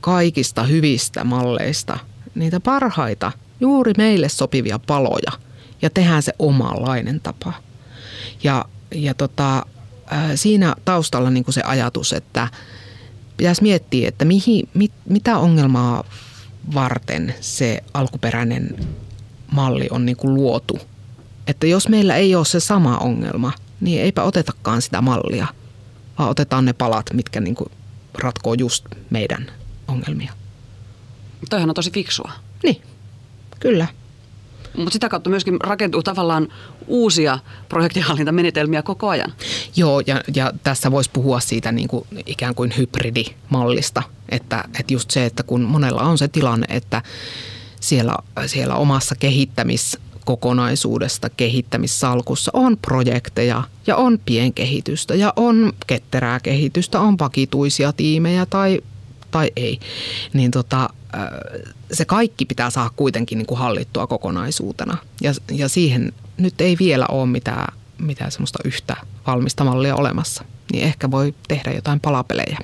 kaikista 0.00 0.62
hyvistä 0.62 1.24
malleista 1.24 1.98
niitä 2.34 2.60
parhaita, 2.60 3.32
juuri 3.60 3.92
meille 3.96 4.28
sopivia 4.28 4.78
paloja 4.78 5.32
ja 5.82 5.90
tehdään 5.90 6.22
se 6.22 6.32
omanlainen 6.38 7.20
tapa. 7.20 7.52
Ja, 8.44 8.64
ja 8.94 9.14
tota, 9.14 9.66
siinä 10.34 10.74
taustalla 10.84 11.30
niin 11.30 11.44
kuin 11.44 11.54
se 11.54 11.62
ajatus, 11.62 12.12
että– 12.12 12.48
pitäisi 13.42 13.62
miettiä, 13.62 14.08
että 14.08 14.24
mihin, 14.24 14.68
mit, 14.74 14.92
mitä 15.08 15.38
ongelmaa 15.38 16.04
varten 16.74 17.34
se 17.40 17.82
alkuperäinen 17.94 18.86
malli 19.52 19.88
on 19.90 20.06
niin 20.06 20.16
kuin 20.16 20.34
luotu. 20.34 20.78
Että 21.46 21.66
jos 21.66 21.88
meillä 21.88 22.16
ei 22.16 22.34
ole 22.34 22.44
se 22.44 22.60
sama 22.60 22.98
ongelma, 22.98 23.52
niin 23.80 24.02
eipä 24.02 24.22
otetakaan 24.22 24.82
sitä 24.82 25.00
mallia, 25.00 25.46
vaan 26.18 26.30
otetaan 26.30 26.64
ne 26.64 26.72
palat, 26.72 27.06
mitkä 27.12 27.40
niin 27.40 27.54
kuin 27.54 27.70
ratkoo 28.14 28.54
just 28.54 28.86
meidän 29.10 29.50
ongelmia. 29.88 30.32
Toihan 31.50 31.70
on 31.70 31.74
tosi 31.74 31.90
fiksua. 31.90 32.32
Niin, 32.62 32.82
kyllä. 33.60 33.86
Mutta 34.76 34.92
sitä 34.92 35.08
kautta 35.08 35.30
myöskin 35.30 35.56
rakentuu 35.60 36.02
tavallaan 36.02 36.48
uusia 36.86 37.38
projektihallintamenetelmiä 37.68 38.82
koko 38.82 39.08
ajan. 39.08 39.32
Joo, 39.76 40.02
ja, 40.06 40.20
ja 40.34 40.52
tässä 40.62 40.90
voisi 40.90 41.10
puhua 41.12 41.40
siitä 41.40 41.72
niin 41.72 41.88
kuin 41.88 42.06
ikään 42.26 42.54
kuin 42.54 42.74
hybridimallista. 42.76 44.02
Että, 44.28 44.64
että 44.80 44.94
just 44.94 45.10
se, 45.10 45.26
että 45.26 45.42
kun 45.42 45.62
monella 45.62 46.02
on 46.02 46.18
se 46.18 46.28
tilanne, 46.28 46.66
että 46.70 47.02
siellä, 47.80 48.16
siellä 48.46 48.74
omassa 48.74 49.14
kehittämis 49.14 49.98
kokonaisuudesta 50.24 51.30
kehittämissalkussa 51.30 52.50
on 52.54 52.76
projekteja 52.76 53.62
ja 53.86 53.96
on 53.96 54.18
pienkehitystä 54.24 55.14
ja 55.14 55.32
on 55.36 55.72
ketterää 55.86 56.40
kehitystä, 56.40 57.00
on 57.00 57.18
vakituisia 57.18 57.92
tiimejä 57.92 58.46
tai, 58.46 58.80
tai 59.30 59.50
ei, 59.56 59.80
niin 60.32 60.50
tota, 60.50 60.88
se 61.92 62.04
kaikki 62.04 62.44
pitää 62.44 62.70
saada 62.70 62.90
kuitenkin 62.96 63.38
niin 63.38 63.46
kuin 63.46 63.58
hallittua 63.58 64.06
kokonaisuutena. 64.06 64.96
Ja, 65.20 65.32
ja 65.50 65.68
siihen 65.68 66.12
nyt 66.36 66.60
ei 66.60 66.76
vielä 66.78 67.06
ole 67.06 67.26
mitään, 67.26 67.74
mitään 67.98 68.32
semmoista 68.32 68.58
yhtä 68.64 68.96
valmista 69.26 69.64
mallia 69.64 69.96
olemassa. 69.96 70.44
Niin 70.72 70.84
ehkä 70.84 71.10
voi 71.10 71.34
tehdä 71.48 71.72
jotain 71.72 72.00
palapelejä. 72.00 72.58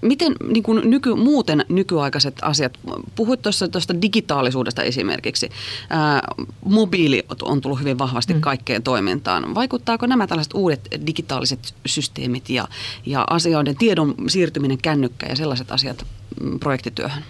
Miten 0.00 0.32
niin 0.48 0.62
kuin 0.62 0.90
nyky, 0.90 1.14
muuten 1.14 1.64
nykyaikaiset 1.68 2.34
asiat, 2.42 2.78
puhuit 3.14 3.42
tuossa 3.42 3.68
tuosta 3.68 4.02
digitaalisuudesta 4.02 4.82
esimerkiksi, 4.82 5.50
ää, 5.90 6.22
mobiili 6.64 7.26
on 7.42 7.60
tullut 7.60 7.80
hyvin 7.80 7.98
vahvasti 7.98 8.34
mm. 8.34 8.40
kaikkeen 8.40 8.82
toimintaan. 8.82 9.54
Vaikuttaako 9.54 10.06
nämä 10.06 10.26
tällaiset 10.26 10.54
uudet 10.54 10.88
digitaaliset 11.06 11.74
systeemit 11.86 12.50
ja, 12.50 12.68
ja 13.06 13.24
asioiden 13.30 13.76
tiedon 13.76 14.14
siirtyminen 14.28 14.78
kännykkään 14.78 15.30
ja 15.30 15.36
sellaiset 15.36 15.72
asiat 15.72 16.06
mm, 16.42 16.58
projektityöhön? 16.58 17.24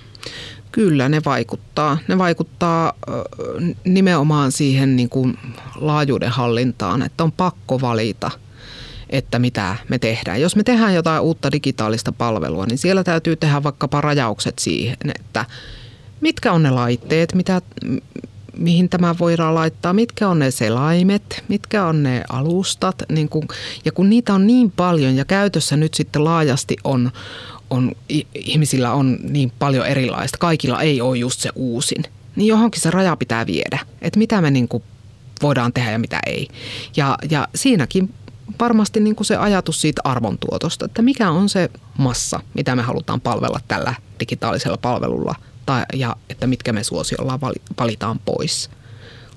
Kyllä 0.72 1.08
ne 1.08 1.20
vaikuttaa. 1.24 1.98
Ne 2.08 2.18
vaikuttaa 2.18 2.92
nimenomaan 3.84 4.52
siihen 4.52 4.96
niin 4.96 5.08
kuin 5.08 5.38
laajuuden 5.76 6.30
hallintaan, 6.30 7.02
että 7.02 7.24
on 7.24 7.32
pakko 7.32 7.80
valita– 7.80 8.30
että 9.10 9.38
mitä 9.38 9.76
me 9.88 9.98
tehdään. 9.98 10.40
Jos 10.40 10.56
me 10.56 10.62
tehdään 10.62 10.94
jotain 10.94 11.22
uutta 11.22 11.52
digitaalista 11.52 12.12
palvelua, 12.12 12.66
niin 12.66 12.78
siellä 12.78 13.04
täytyy 13.04 13.36
tehdä 13.36 13.62
vaikkapa 13.62 14.00
rajaukset 14.00 14.58
siihen, 14.58 14.96
että 15.18 15.44
mitkä 16.20 16.52
on 16.52 16.62
ne 16.62 16.70
laitteet, 16.70 17.34
mitä, 17.34 17.62
mihin 18.56 18.88
tämä 18.88 19.14
voidaan 19.18 19.54
laittaa, 19.54 19.92
mitkä 19.92 20.28
on 20.28 20.38
ne 20.38 20.50
selaimet, 20.50 21.44
mitkä 21.48 21.86
on 21.86 22.02
ne 22.02 22.24
alustat. 22.28 23.02
Niin 23.08 23.28
kun, 23.28 23.48
ja 23.84 23.92
kun 23.92 24.10
niitä 24.10 24.34
on 24.34 24.46
niin 24.46 24.70
paljon 24.70 25.16
ja 25.16 25.24
käytössä 25.24 25.76
nyt 25.76 25.94
sitten 25.94 26.24
laajasti 26.24 26.76
on, 26.84 27.10
on, 27.70 27.92
ihmisillä 28.34 28.92
on 28.92 29.18
niin 29.22 29.52
paljon 29.58 29.86
erilaista, 29.86 30.38
kaikilla 30.38 30.82
ei 30.82 31.00
ole 31.00 31.18
just 31.18 31.40
se 31.40 31.50
uusin, 31.54 32.04
niin 32.36 32.46
johonkin 32.46 32.80
se 32.80 32.90
raja 32.90 33.16
pitää 33.16 33.46
viedä, 33.46 33.78
että 34.02 34.18
mitä 34.18 34.40
me 34.40 34.50
niin 34.50 34.68
voidaan 35.42 35.72
tehdä 35.72 35.90
ja 35.90 35.98
mitä 35.98 36.20
ei. 36.26 36.48
Ja, 36.96 37.18
ja 37.30 37.48
siinäkin 37.54 38.14
varmasti 38.60 39.00
niin 39.00 39.16
kuin 39.16 39.26
se 39.26 39.36
ajatus 39.36 39.80
siitä 39.80 40.00
arvontuotosta, 40.04 40.84
että 40.84 41.02
mikä 41.02 41.30
on 41.30 41.48
se 41.48 41.70
massa, 41.98 42.40
mitä 42.54 42.76
me 42.76 42.82
halutaan 42.82 43.20
palvella 43.20 43.60
tällä 43.68 43.94
digitaalisella 44.20 44.76
palvelulla 44.76 45.34
tai, 45.66 45.84
ja 45.94 46.16
että 46.30 46.46
mitkä 46.46 46.72
me 46.72 46.84
suosiolla 46.84 47.40
valitaan 47.78 48.18
pois. 48.18 48.70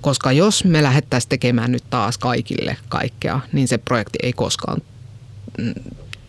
Koska 0.01 0.31
jos 0.31 0.63
me 0.63 0.83
lähdettäisiin 0.83 1.29
tekemään 1.29 1.71
nyt 1.71 1.83
taas 1.89 2.17
kaikille 2.17 2.77
kaikkea, 2.89 3.39
niin 3.53 3.67
se 3.67 3.77
projekti 3.77 4.19
ei 4.23 4.33
koskaan 4.33 4.81
mm, 5.57 5.73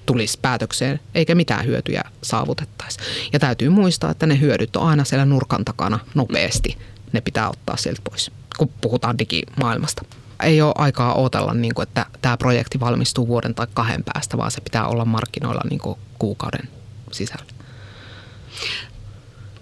tulisi 0.07 0.39
päätökseen 0.43 1.01
eikä 1.15 1.35
mitään 1.35 1.67
hyötyjä 1.67 2.03
saavutettaisi. 2.23 2.99
Ja 3.33 3.39
täytyy 3.39 3.69
muistaa, 3.69 4.11
että 4.11 4.27
ne 4.27 4.41
hyödyt 4.41 4.77
on 4.77 4.89
aina 4.89 5.05
siellä 5.05 5.25
nurkan 5.25 5.65
takana 5.65 5.99
nopeasti. 6.15 6.79
Ne 7.13 7.21
pitää 7.21 7.49
ottaa 7.49 7.77
sieltä 7.77 8.01
pois, 8.05 8.31
kun 8.59 8.71
puhutaan 8.81 9.19
digimaailmasta 9.19 10.03
ei 10.43 10.63
ole 10.63 10.73
aikaa 10.77 11.15
odotella, 11.15 11.55
niin 11.55 11.75
kuin, 11.75 11.83
että 11.83 12.07
tämä 12.23 12.37
projekti 12.37 12.81
valmistuu 12.81 13.29
vuoden 13.29 13.55
tai 13.55 13.67
kahden 13.75 14.05
päästä, 14.05 14.37
vaan 14.37 14.51
se 14.51 14.61
pitää 14.61 14.87
olla 14.87 15.05
markkinoilla 15.05 15.63
niin 15.71 15.81
kuin 15.81 15.99
kuukauden 16.19 16.69
sisällä. 17.13 17.45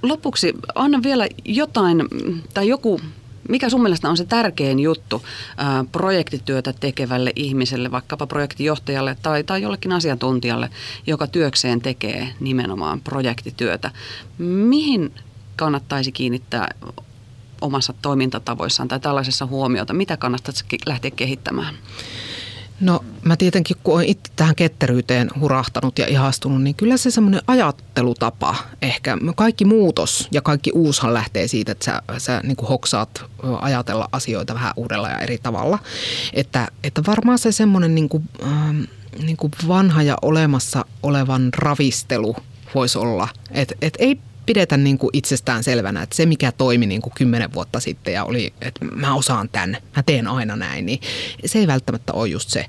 Lopuksi 0.03 0.55
anna 0.75 1.03
vielä 1.03 1.27
jotain 1.45 2.03
tai 2.55 2.69
joku 2.69 3.01
mikä 3.49 3.69
sun 3.69 3.83
mielestä 3.83 4.09
on 4.09 4.17
se 4.17 4.25
tärkein 4.25 4.81
juttu 4.81 5.23
ää, 5.57 5.85
projektityötä 5.93 6.73
tekevälle 6.73 7.33
ihmiselle, 7.37 7.91
vaikkapa 7.91 8.27
projektijohtajalle 8.27 9.17
tai, 9.23 9.45
tai 9.45 9.63
jollekin 9.63 9.93
asiantuntijalle, 9.93 10.71
joka 11.07 11.27
työkseen 11.27 11.81
tekee 11.81 12.35
nimenomaan 12.41 13.01
projektityötä? 13.01 13.91
Mihin 14.39 15.15
kannattaisi 15.57 16.13
kiinnittää 16.13 16.69
omassa 17.61 17.95
toimintatavoissaan 18.03 18.89
tai 18.89 19.01
tällaisessa 19.01 19.47
huomiota? 19.47 19.95
Mitä 19.95 20.17
kannattaisi 20.17 20.65
lähteä 20.87 21.11
kehittämään? 21.11 21.75
No 22.81 23.05
mä 23.25 23.37
tietenkin, 23.37 23.77
kun 23.85 23.95
olen 23.95 24.07
itse 24.07 24.33
tähän 24.37 24.55
ketteryyteen 24.55 25.31
hurahtanut 25.41 25.99
ja 25.99 26.07
ihastunut, 26.07 26.63
niin 26.63 26.75
kyllä 26.75 26.97
se 26.97 27.11
semmoinen 27.11 27.41
ajattelutapa 27.47 28.55
ehkä. 28.83 29.19
Kaikki 29.37 29.65
muutos 29.65 30.29
ja 30.33 30.43
kaikki 30.43 30.71
uushan 30.75 31.15
lähtee 31.15 31.49
siitä, 31.49 31.73
että 31.73 31.85
sä, 31.85 32.03
sä 32.19 32.41
niin 32.45 32.57
hoksaat 32.69 33.25
ajatella 33.61 34.09
asioita 34.13 34.55
vähän 34.55 34.73
uudella 34.77 35.09
ja 35.09 35.19
eri 35.19 35.39
tavalla. 35.39 35.79
Että, 36.33 36.69
että 36.85 37.03
varmaan 37.07 37.39
se 37.39 37.53
semmoinen 37.53 37.95
niin 37.95 38.09
kuin, 38.09 38.29
ähm, 38.43 38.81
niin 39.23 39.37
kuin 39.37 39.53
vanha 39.69 40.03
ja 40.03 40.17
olemassa 40.23 40.85
olevan 41.03 41.49
ravistelu 41.57 42.37
voisi 42.75 42.99
olla. 42.99 43.29
Että 43.51 43.75
et 43.83 43.95
ei 43.99 44.21
pidetä 44.51 44.77
niin 44.77 44.99
kuin 44.99 45.11
itsestään 45.13 45.65
selvänä, 45.65 46.03
että 46.03 46.17
se 46.17 46.27
mikä 46.27 46.53
toimi 46.53 46.87
niin 46.87 47.03
kuin 47.03 47.13
kymmenen 47.17 47.53
vuotta 47.53 47.81
sitten 47.81 48.15
ja 48.15 48.25
oli, 48.25 48.53
että 48.61 48.85
mä 48.85 49.15
osaan 49.15 49.49
tämän, 49.49 49.77
mä 49.97 50.03
teen 50.03 50.29
aina 50.29 50.57
näin, 50.57 50.87
niin 50.87 51.01
se 51.47 51.59
ei 51.59 51.67
välttämättä 51.67 52.13
ole 52.13 52.29
just 52.29 52.49
se, 52.49 52.67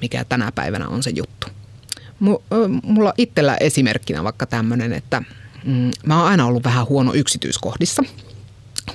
mikä 0.00 0.24
tänä 0.24 0.52
päivänä 0.52 0.88
on 0.88 1.02
se 1.02 1.10
juttu. 1.10 1.46
Mulla 2.82 3.14
itsellä 3.18 3.56
esimerkkinä 3.60 4.24
vaikka 4.24 4.46
tämmöinen, 4.46 4.92
että 4.92 5.22
mm, 5.64 5.90
mä 6.06 6.18
oon 6.18 6.30
aina 6.30 6.46
ollut 6.46 6.64
vähän 6.64 6.86
huono 6.86 7.14
yksityiskohdissa 7.14 8.02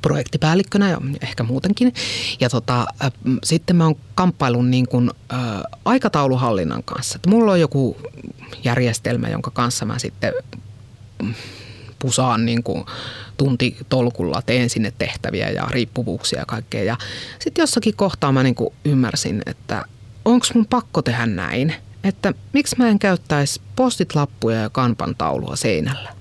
projektipäällikkönä 0.01 0.89
ja 0.89 1.01
ehkä 1.21 1.43
muutenkin. 1.43 1.93
Ja 2.39 2.49
tota, 2.49 2.85
äh, 3.03 3.11
sitten 3.43 3.75
mä 3.75 3.85
oon 3.85 3.95
kamppailun 4.15 4.71
niin 4.71 4.87
kuin, 4.87 5.11
äh, 5.33 5.39
aikatauluhallinnan 5.85 6.83
kanssa. 6.83 7.15
Että 7.15 7.29
mulla 7.29 7.51
on 7.51 7.59
joku 7.59 7.97
järjestelmä, 8.63 9.29
jonka 9.29 9.51
kanssa 9.51 9.85
mä 9.85 9.99
sitten 9.99 10.33
pusaan 11.99 12.45
niin 12.45 12.63
kuin 12.63 12.85
tuntitolkulla, 13.37 14.41
teen 14.45 14.69
sinne 14.69 14.93
tehtäviä 14.97 15.49
ja 15.49 15.67
riippuvuuksia 15.69 16.39
ja 16.39 16.45
kaikkea. 16.45 16.83
Ja 16.83 16.97
sitten 17.39 17.63
jossakin 17.63 17.95
kohtaa 17.95 18.31
mä 18.31 18.43
niin 18.43 18.55
kuin 18.55 18.73
ymmärsin, 18.85 19.41
että 19.45 19.85
onko 20.25 20.45
mun 20.53 20.65
pakko 20.65 21.01
tehdä 21.01 21.25
näin, 21.25 21.75
että 22.03 22.33
miksi 22.53 22.75
mä 22.77 22.89
en 22.89 22.99
käyttäisi 22.99 23.61
postitlappuja 23.75 24.61
ja 24.61 24.69
kanpan 24.69 25.15
taulua 25.17 25.55
seinällä. 25.55 26.17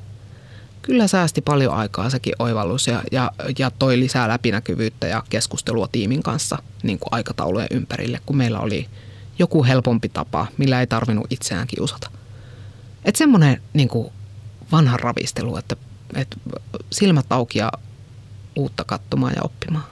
Kyllä 0.82 1.06
säästi 1.06 1.40
paljon 1.40 1.74
aikaa 1.74 2.10
sekin 2.10 2.34
oivallus 2.38 2.86
ja, 2.86 3.02
ja, 3.12 3.30
ja 3.58 3.70
toi 3.70 4.00
lisää 4.00 4.28
läpinäkyvyyttä 4.28 5.06
ja 5.06 5.22
keskustelua 5.30 5.88
tiimin 5.92 6.22
kanssa 6.22 6.58
niin 6.82 6.98
kuin 6.98 7.08
aikataulujen 7.10 7.68
ympärille, 7.70 8.20
kun 8.26 8.36
meillä 8.36 8.60
oli 8.60 8.86
joku 9.38 9.64
helpompi 9.64 10.08
tapa, 10.08 10.46
millä 10.58 10.80
ei 10.80 10.86
tarvinnut 10.86 11.26
itseään 11.30 11.66
kiusata. 11.66 12.10
Että 13.04 13.18
semmoinen 13.18 13.62
niin 13.72 13.88
kuin 13.88 14.12
vanhan 14.72 15.00
ravistelu, 15.00 15.57
että, 15.57 15.76
että 16.14 16.37
silmät 16.92 17.26
auki 17.31 17.59
ja 17.59 17.72
uutta 18.57 18.85
katsomaan 18.85 19.33
ja 19.37 19.42
oppimaan. 19.42 19.85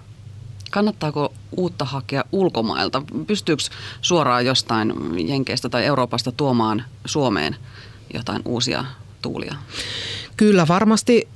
Kannattaako 0.70 1.34
uutta 1.56 1.84
hakea 1.84 2.24
ulkomailta? 2.32 3.02
Pystyykö 3.26 3.62
suoraan 4.00 4.46
jostain 4.46 4.92
Jenkeistä 5.28 5.68
tai 5.68 5.84
Euroopasta 5.84 6.32
tuomaan 6.32 6.84
Suomeen 7.04 7.56
jotain 8.14 8.42
uusia 8.44 8.84
tuulia? 9.22 9.54
Kyllä 10.36 10.68
varmasti 10.68 11.28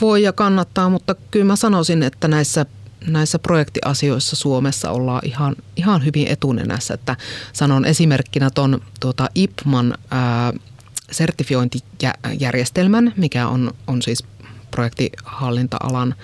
voi 0.00 0.22
ja 0.22 0.32
kannattaa, 0.32 0.88
mutta 0.88 1.14
kyllä 1.30 1.44
mä 1.44 1.56
sanoisin, 1.56 2.02
että 2.02 2.28
näissä 2.28 2.66
näissä 3.06 3.38
projektiasioissa 3.38 4.36
Suomessa 4.36 4.90
ollaan 4.90 5.20
ihan, 5.24 5.56
ihan 5.76 6.04
hyvin 6.04 6.28
etunenässä. 6.28 6.94
Että 6.94 7.16
sanon 7.52 7.84
esimerkkinä 7.84 8.50
tuon 8.50 8.80
tuota 9.00 9.28
IPMAN 9.34 9.94
ää, 10.10 10.52
sertifiointijärjestelmän, 11.10 13.12
mikä 13.16 13.48
on, 13.48 13.74
on 13.86 14.02
siis 14.02 14.24
projektihallinta-alan 14.70 16.14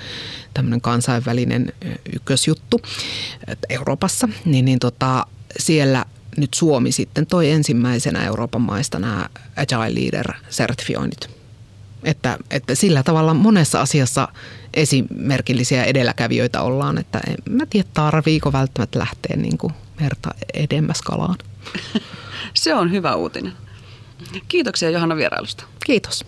kansainvälinen 0.82 1.72
ykkösjuttu 2.12 2.80
Euroopassa, 3.68 4.28
niin, 4.44 4.64
niin 4.64 4.78
tota, 4.78 5.26
siellä 5.58 6.04
nyt 6.36 6.54
Suomi 6.54 6.92
sitten 6.92 7.26
toi 7.26 7.50
ensimmäisenä 7.50 8.24
Euroopan 8.24 8.62
maista 8.62 8.98
nämä 8.98 9.28
Agile 9.56 9.94
Leader-sertifioinnit. 9.94 11.30
Että, 12.04 12.38
että 12.50 12.74
sillä 12.74 13.02
tavalla 13.02 13.34
monessa 13.34 13.80
asiassa 13.80 14.28
esimerkillisiä 14.74 15.84
edelläkävijöitä 15.84 16.62
ollaan, 16.62 16.98
että 16.98 17.20
en 17.28 17.36
mä 17.50 17.66
tiedä 17.66 17.88
tarviiko 17.94 18.52
välttämättä 18.52 18.98
lähteä 18.98 19.36
niin 19.36 19.58
kuin 19.58 19.72
merta 20.00 20.34
edemmäs 20.54 21.02
kalaan. 21.02 21.38
Se 22.54 22.74
on 22.74 22.90
hyvä 22.90 23.14
uutinen. 23.14 23.52
Kiitoksia 24.48 24.90
Johanna 24.90 25.16
vierailusta. 25.16 25.64
Kiitos. 25.86 26.24